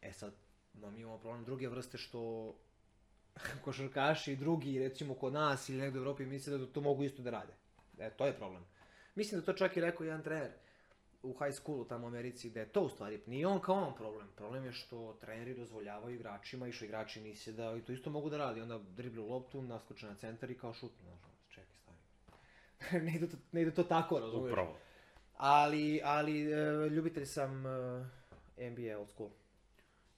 [0.02, 0.34] E sad,
[0.74, 2.54] no, mi imamo problem druge vrste što
[3.66, 7.30] košarkaši drugi, recimo kod nas ili negdje u Evropi, misle da to mogu isto da
[7.30, 7.54] rade.
[8.00, 8.64] E, to je problem.
[9.16, 10.52] Mislim da to čak i rekao jedan trener
[11.24, 13.96] u high schoolu tamo u Americi, da je to u stvari, nije on kao on
[13.96, 14.28] problem.
[14.36, 18.30] Problem je što treneri dozvoljavaju igračima i što igrači misle da i to isto mogu
[18.30, 18.62] da radi.
[18.62, 21.08] Onda driblu loptu, naskoče na centar i kao šutnu.
[21.08, 21.18] Ono,
[21.50, 23.04] čekaj, stani.
[23.06, 24.52] ne, ide to, ne ide to tako, razumiješ?
[24.52, 24.78] Upravo.
[25.38, 29.30] Ali, ali e, ljubitelj sam e, NBA old school.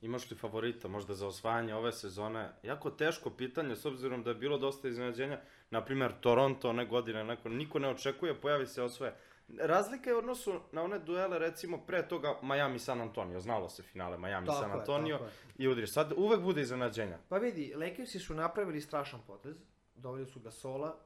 [0.02, 2.50] Imaš li favorita možda za osvajanje ove sezone?
[2.64, 5.40] Jako teško pitanje s obzirom da je bilo dosta iznenađenja.
[5.70, 9.16] Naprimer, Toronto one godine, neko, niko ne očekuje, pojavi se osvoje.
[9.58, 13.40] Razlika je u odnosu na one duele, recimo, pre toga Miami-San Antonio.
[13.40, 15.30] Znalo se finale Miami-San Antonio je.
[15.58, 15.94] i udriš.
[15.94, 17.18] Sad uvek bude iznenađenja.
[17.30, 19.56] Pa vidi, Lakersi su napravili strašan potez.
[19.96, 20.98] Doveli su Gasola,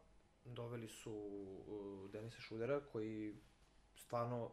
[0.45, 3.35] doveli su uh, Denisa Šudera, koji
[3.95, 4.51] stvarno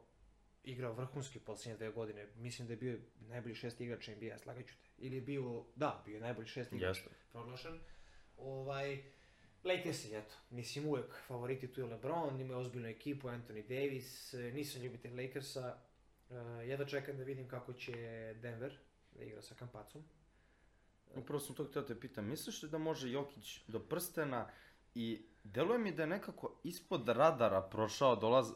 [0.65, 2.27] igra vrhunski posljednje dve godine.
[2.37, 4.89] Mislim da je bio najbolji šest igrač NBA, slagaću te.
[4.99, 7.11] Ili je bio, da, bio je najbolji šest igrač Jeste.
[7.33, 7.81] proglašen.
[8.37, 9.03] Ovaj,
[9.65, 15.23] Lakersi, eto, mislim uvek favoriti tu je LeBron, imaju ozbiljnu ekipu, Anthony Davis, nisam ljubitelj
[15.23, 15.77] Lakersa,
[16.31, 16.35] e,
[16.67, 17.93] jedva čekam da vidim kako će
[18.43, 18.79] Denver
[19.13, 20.05] da igra sa Kampacom.
[21.15, 22.29] Upravo sam to htio da te pitam.
[22.29, 24.51] Misliš li da može Jokić do prstena
[24.95, 28.53] i deluje mi da je nekako ispod radara prošao dolaz,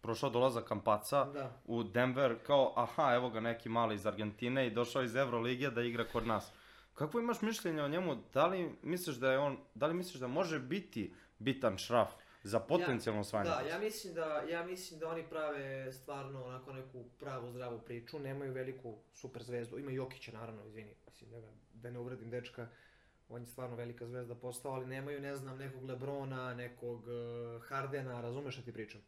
[0.00, 1.60] prošao dolazak Kampaca Da.
[1.64, 5.82] u Denver kao aha evo ga neki mali iz Argentine i došao iz Evrolige da
[5.82, 6.52] igra kod nas.
[6.94, 8.16] Kako imaš mišljenje o njemu?
[8.32, 12.10] Da li misliš da je on, da li misliš da može biti bitan šraf
[12.42, 13.50] za potencijalno osvajanje?
[13.50, 18.18] Da, ja mislim da, ja mislim da oni prave stvarno onako neku pravu zdravu priču,
[18.18, 22.68] nemaju veliku super zvezdu, ima Jokića naravno, izvini, mislim da, ga, da ne uvredim dečka,
[23.28, 28.20] on je stvarno velika zvezda postao, ali nemaju, ne znam, nekog Lebrona, nekog uh, Hardena,
[28.20, 29.00] razumeš šta ti pričam?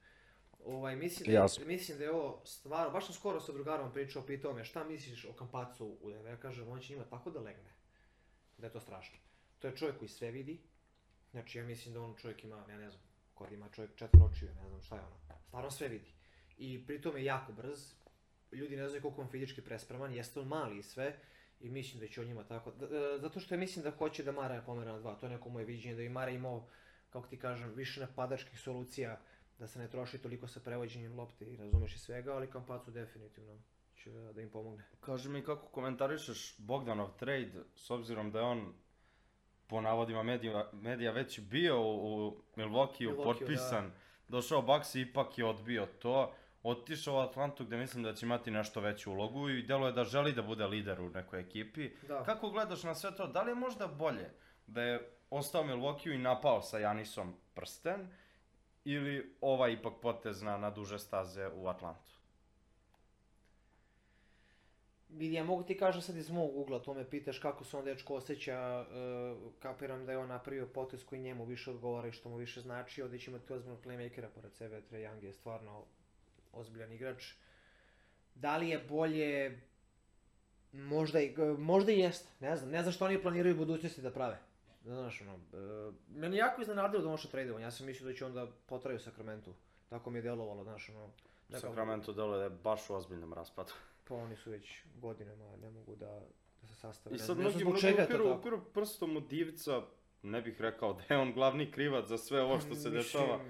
[0.64, 1.64] Ovaj, mislim, da, je- Jasno.
[1.66, 5.24] mislim da je ovo stvarno, baš sam skoro sa drugarom pričao, pitao me šta misliš
[5.24, 7.72] o Kampacu u ja kažem, on će njima tako da legne.
[8.58, 9.18] da je to strašno.
[9.58, 10.60] To je čovjek koji sve vidi,
[11.30, 13.02] znači ja mislim da on čovjek ima, ja ne znam,
[13.34, 16.10] kod ima čovjek četvr očiju, ne znam šta je ono, stvarno sve vidi.
[16.58, 17.92] I pritom je jako brz,
[18.52, 21.18] ljudi ne znaju koliko on fizički prespreman, jeste on mali i sve,
[21.60, 22.86] i mislim da će on njima tako, d-
[23.18, 25.64] zato što ja mislim da hoće da Mara pomera na dva, to je neko moje
[25.64, 26.68] viđenje, da bi Mara imao,
[27.10, 29.20] kako ti kažem, više napadačkih solucija,
[29.58, 33.58] da se ne troši toliko sa prevođenjem lopte i razumeš i svega, ali Kampacu definitivno
[33.94, 34.84] će da, da im pomogne.
[35.00, 38.74] Kaži mi kako komentarišeš Bogdanov trade, s obzirom da je on
[39.66, 43.92] po navodima medija, medija već bio u, u Milwaukee, Milwaukee, potpisan,
[44.28, 48.50] došao Bucks i ipak je odbio to, otišao u Atlantu gde mislim da će imati
[48.50, 51.90] nešto veću ulogu i delo da želi da bude lider u nekoj ekipi.
[52.08, 52.22] Da.
[52.22, 53.26] Kako gledaš na sve to?
[53.26, 54.30] Da li je možda bolje
[54.66, 58.08] da je ostao Milwaukee i napao sa Janisom prsten
[58.84, 62.12] ili ovaj ipak potez na, na duže staze u Atlantu?
[65.08, 67.84] Vidi, ja mogu ti kažem sad iz mog ugla, to me pitaš kako se on
[67.84, 72.28] dečko osjeća, uh, kapiram da je on napravio potez koji njemu više odgovara i što
[72.28, 75.84] mu više znači, ovdje će imati ozbiljnog playmakera pored sebe, Trae Young je stvarno
[76.52, 77.34] ozbiljan igrač.
[78.34, 79.60] Da li je bolje,
[80.72, 84.38] možda i, možda i jeste, ne znam, ne znam što oni planiraju budućnosti da prave.
[84.84, 88.16] Znaš, ono, uh, meni je jako iznenadilo da on što tradeovan, ja sam mislio da
[88.16, 89.54] će onda potraju u Sakramentu,
[89.88, 91.10] tako mi je delovalo, znaš, ono,
[91.48, 93.72] nekako- Sacramento deluje da je baš u ozbiljnom raspadu.
[94.08, 96.20] pa oni su već godinama, ne mogu da,
[96.62, 97.16] da se sastave.
[97.16, 99.82] I sad ne mnogi mnogi upiru, upiru prstom u divca,
[100.22, 103.40] ne bih rekao da je on glavni krivac za sve ovo što se Mislim, dešava.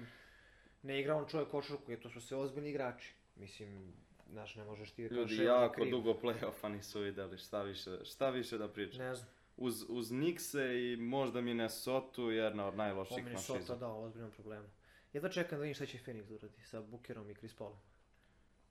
[0.81, 3.13] Ne igra on čovjek košarku, jer to su sve ozbiljni igrači.
[3.35, 3.93] Mislim,
[4.29, 6.99] znaš, ne možeš ti da Ljudi kažeš, "Evo, on je jako kriv." dugo play-offa nisu
[6.99, 8.99] videli, šta više, šta više da pričam.
[9.05, 13.75] Ne znam, Uz, uz Nixe i možda Minnesota jedna od po najloših Minnesota franšiza.
[13.75, 14.67] da, ozbiljnom problemu.
[15.13, 17.77] Jedva čekam da vidim šta će Phoenix da uradi sa Bookerom i Chris Paulom.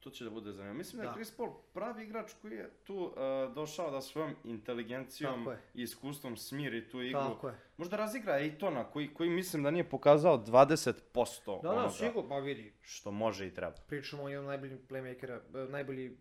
[0.01, 0.79] To će da bude zanimljivo.
[0.79, 1.15] Mislim da je Da.
[1.15, 5.59] Chris Paul pravi igrač koji je tu uh, došao da svojom inteligencijom je.
[5.75, 7.21] i iskustvom smiri tu igru.
[7.21, 7.55] Tako je.
[7.77, 12.73] Možda razigra Ejtona koji, koji mislim da nije pokazao 20% Da, da, sigurno, pa vidi,
[12.81, 13.77] što može i treba.
[13.87, 16.17] pričamo o jednom najboljim playmakera, e, najbolji,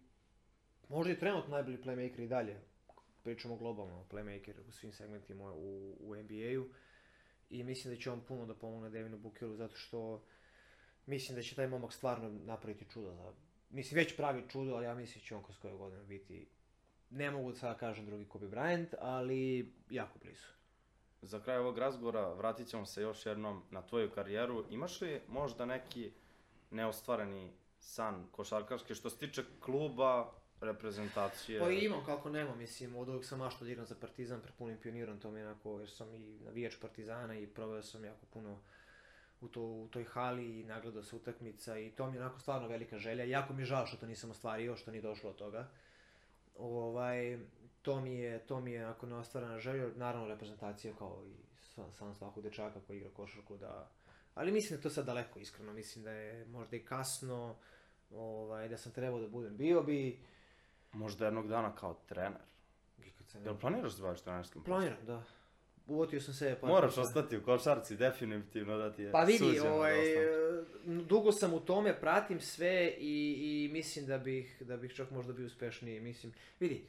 [0.90, 2.62] možda i trenutno najbolji playmaker i dalje.
[3.24, 6.70] Pričamo globalno, playmaker u svim segmentima u, u NBA-u.
[7.50, 10.24] I mislim da će on puno da pomogne Devinu Bookeru zato što
[11.06, 13.34] mislim da će taj momak stvarno napraviti čudo za...
[13.70, 16.48] Mislim, već pravi čudo, ali ja mislim da će on kroz koju godinu biti...
[17.10, 20.48] Ne mogu da sada kažem drugi Kobe Bryant, ali jako blizu.
[21.22, 24.66] Za kraj ovog razgovora vratit ćemo se još jednom na tvoju karijeru.
[24.70, 26.12] Imaš li možda neki
[26.72, 30.32] neostvareni san košarkaški što se tiče kluba,
[30.62, 31.60] reprezentacije?
[31.60, 34.78] Pa imam kako nema, mislim, od uvijek sam mašto da igram za Partizan pred punim
[34.78, 38.60] pionirom, to mi je onako, jer sam i navijač Partizana i proveo sam jako puno
[39.42, 42.68] u, to, u toj hali i nagledao se utakmica i to mi je onako stvarno
[42.68, 43.24] velika želja.
[43.24, 45.70] Jako mi je žao što to nisam ostvario, što nije došlo od toga.
[46.58, 47.40] Ovaj,
[47.82, 52.16] to mi je, to mi je ako neostvarena želja, naravno reprezentacija kao i sa- sam
[52.16, 53.90] svakog dečaka koji igra košarku da...
[54.34, 57.56] Ali mislim da je to sad daleko, iskreno, mislim da je možda i kasno,
[58.12, 60.20] ovaj, da sam trebao da budem, bio bi,
[60.94, 62.42] Možda jednog dana kao trener.
[63.46, 64.80] Jel planiraš da se baviš trenerskim poslom?
[64.80, 65.24] Planiram, da.
[65.88, 67.08] Uvotio sam se par Moraš poslova.
[67.08, 69.96] ostati u košarci, definitivno da ti je Pa vidi, suđeno ovaj,
[70.86, 75.12] da dugo sam u tome, pratim sve i, i mislim da bih, da bih čak
[75.12, 76.86] možda bio uspešniji, mislim, vidi,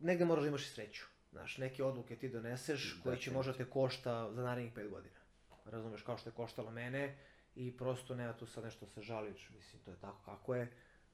[0.00, 3.64] negde moraš da imaš i sreću, znaš, neke odluke ti doneseš koji će možda te
[3.64, 5.16] košta za narednih pet godina,
[5.64, 7.16] razumeš, kao što je koštalo mene
[7.56, 10.68] i prosto nema tu sad nešto da se žališ, mislim, to je tako kako je,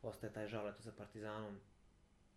[0.09, 1.57] ostaje taj žal, eto, za Partizanom,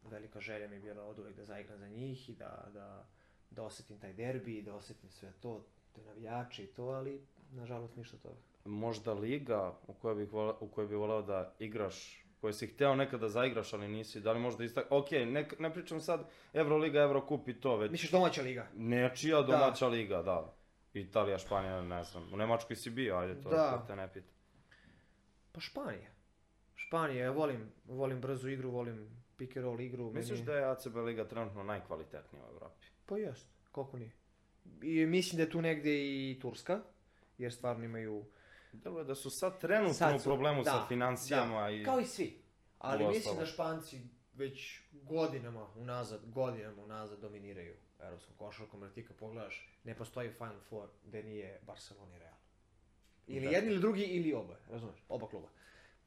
[0.03, 3.05] velika želja mi je bila od uvek da zaigram za njih i da, da,
[3.49, 5.65] da osetim taj derbi, da osetim sve to,
[5.95, 8.35] te navijače i to, ali nažalost ništa toga.
[8.65, 12.95] Možda liga u kojoj bih voleo, u kojoj bi voleo da igraš, koju si hteo
[12.95, 14.85] nekada da zaigraš, ali nisi, da li možda istak...
[14.89, 18.67] Ok, ne, ne pričam sad Euroliga, Eurocup i to, već Misliš domaća liga?
[18.75, 20.53] nečija domaća liga, da.
[20.93, 22.33] Italija, Španija, ne znam.
[22.33, 23.71] U Nemačkoj si bio, ajde to, Da.
[23.71, 24.31] to te ne pita.
[25.51, 26.09] Pa Španija.
[26.77, 30.11] Španija, ja volim, volim brzu igru, volim pick and roll igru.
[30.11, 32.87] Misliš da je ACB liga trenutno najkvalitetnija u Evropi?
[33.05, 34.11] Pa jest, koliko nije.
[34.81, 36.79] I mislim da je tu negde i Turska,
[37.37, 38.25] jer stvarno imaju...
[38.73, 41.83] Deluje da su sad trenutno Sad u su- problemu sa da, financijama da, i...
[41.83, 42.41] Kao i svi.
[42.79, 43.99] Ali mislim da Španci
[44.33, 50.59] već godinama unazad, godinama unazad dominiraju evropskom košarkom, jer ti kad pogledaš, ne postoji Final
[50.69, 52.33] Four gde nije Barcelona i Real.
[53.27, 53.51] Ili Da.
[53.51, 55.47] jedni ili drugi ili oba, razumeš, oba kluba.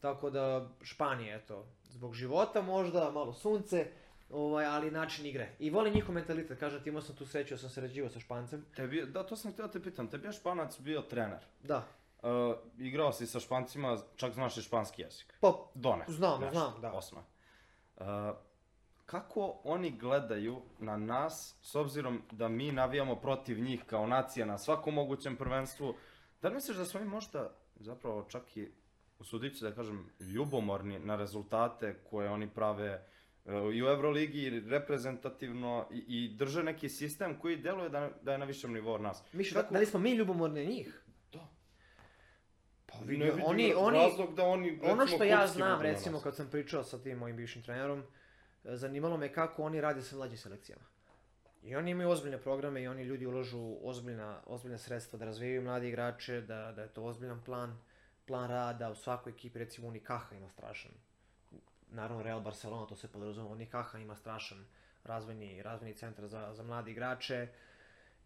[0.01, 3.86] Tako da Španija, eto, zbog života možda, malo sunce,
[4.30, 5.48] ovaj, ali način igre.
[5.59, 8.64] I volim njihov mentalitet, kažem ti, imao sam tu sreću, da sam sarađivao sa Špancem.
[8.76, 11.44] Tebi, da, to sam htio da te pitam, tebi je Španac bio trener.
[11.62, 11.86] Da,
[12.22, 15.34] Uh, igrao si sa Špancima, čak znaš i španski jezik.
[15.40, 16.05] pa Done.
[16.09, 16.92] Znam, nešto, znam, da.
[16.92, 17.22] Osma.
[17.96, 18.07] Uh,
[19.07, 24.59] kako oni gledaju na nas, s obzirom da mi navijamo protiv njih kao nacija na
[24.59, 25.94] svakom mogućem prvenstvu,
[26.42, 28.70] da li misliš da smo mi možda zapravo čak i
[29.20, 35.88] usudit ću da kažem ljubomorni na rezultate koje oni prave e, i u Euroligi reprezentativno
[35.92, 39.22] i, i drže neki sistem koji deluje da, da je na višem nivou od nas.
[39.32, 41.02] Miš, da, Kako- da li smo mi ljubomorni njih?
[41.32, 41.48] Da.
[42.86, 46.20] Pa Ne vidi, vidim oni, oni, razlog da oni, ono recimo, što ja znam, recimo,
[46.20, 48.02] kad sam pričao sa tim mojim bivšim trenerom,
[48.64, 50.84] e, zanimalo me kako oni rade sa mlađim selekcijama.
[51.62, 55.88] I oni imaju ozbiljne programe i oni ljudi ulažu ozbiljna, ozbiljna sredstva da razvijaju mlade
[55.88, 57.78] igrače, da, da je to ozbiljan plan,
[58.30, 58.90] plan rada.
[58.90, 60.92] U svakoj ekipi, recimo, Unikaha ima strašan.
[61.90, 64.64] Naravno, Real Barcelona, to se podrazumeva, Unikaha ima strašan
[65.04, 67.48] razvojni, razvojni centar za, za mlade igrače.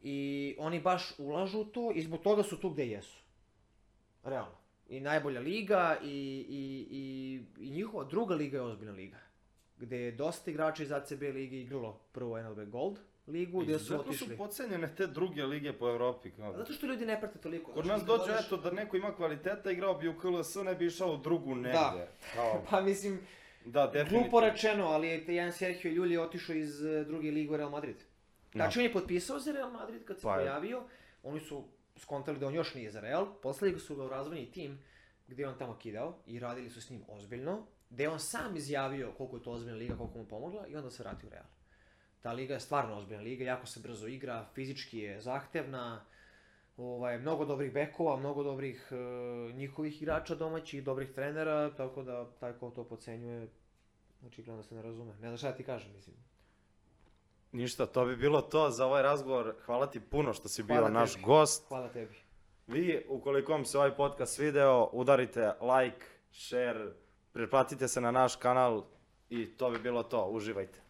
[0.03, 3.23] I oni baš ulažu u to i zbog toga su tu gde jesu.
[4.25, 4.57] Realno.
[4.89, 6.09] I najbolja liga i,
[6.49, 9.19] i, i, i njihova druga liga je ozbiljna liga.
[9.77, 14.01] Gde je dosta igrača iz ACB lige igralo prvo NLB Gold ligu, gde su Zato
[14.01, 14.29] otišli.
[14.29, 16.31] su podcenjene te druge lige po Evropi.
[16.31, 16.51] Kao.
[16.51, 17.73] A Zato što ljudi ne prate toliko.
[17.73, 20.75] Kod Znaš, nas dođe, odeš- eto, da neko ima kvaliteta, igrao bi u KLS, ne
[20.75, 21.71] bi išao u drugu negde.
[21.73, 22.07] Da.
[22.35, 23.21] Kao, Pa mislim,
[23.65, 24.23] da, definitivno.
[24.23, 27.97] glupo rečeno, ali je jedan Sergio Ljulj otišao iz eh, druge lige u Real Madrid.
[28.53, 30.83] Znači, on je potpisao za Real Madrid kad se Pa pojavio,
[31.23, 31.65] oni su
[31.97, 34.79] skontali da on još nije za Real, poslali su ga u razvojni tim
[35.29, 38.57] gdje je on tamo kidao i radili su s njim ozbiljno, gdje je on sam
[38.57, 41.45] izjavio koliko je to ozbiljna liga, koliko mu pomogla i onda se vratio u Real.
[42.25, 46.05] Ta liga je stvarno ozbiljna liga, jako se brzo igra, fizički je zahtevna,
[46.77, 52.53] ovaj, mnogo dobrih bekova, mnogo dobrih e, njihovih igrača domaćih, dobrih trenera, tako da taj
[52.53, 53.49] ko to pocenjuje,
[54.27, 55.13] očigledno se ne razume.
[55.13, 56.17] Ne znam šta da ti kažem, mislim.
[57.53, 59.55] Ništa, to bi bilo to za ovaj razgovor.
[59.67, 61.25] Hvala ti puno što si bio Hvala naš tebi.
[61.25, 61.69] gost.
[61.69, 62.15] Hvala tebi.
[62.67, 66.93] Vi, ukoliko vam se ovaj podcast svideo, udarite like, share,
[67.33, 68.85] pretplatite se na naš kanal
[69.31, 70.27] i to bi bilo to.
[70.27, 70.84] Uživajte.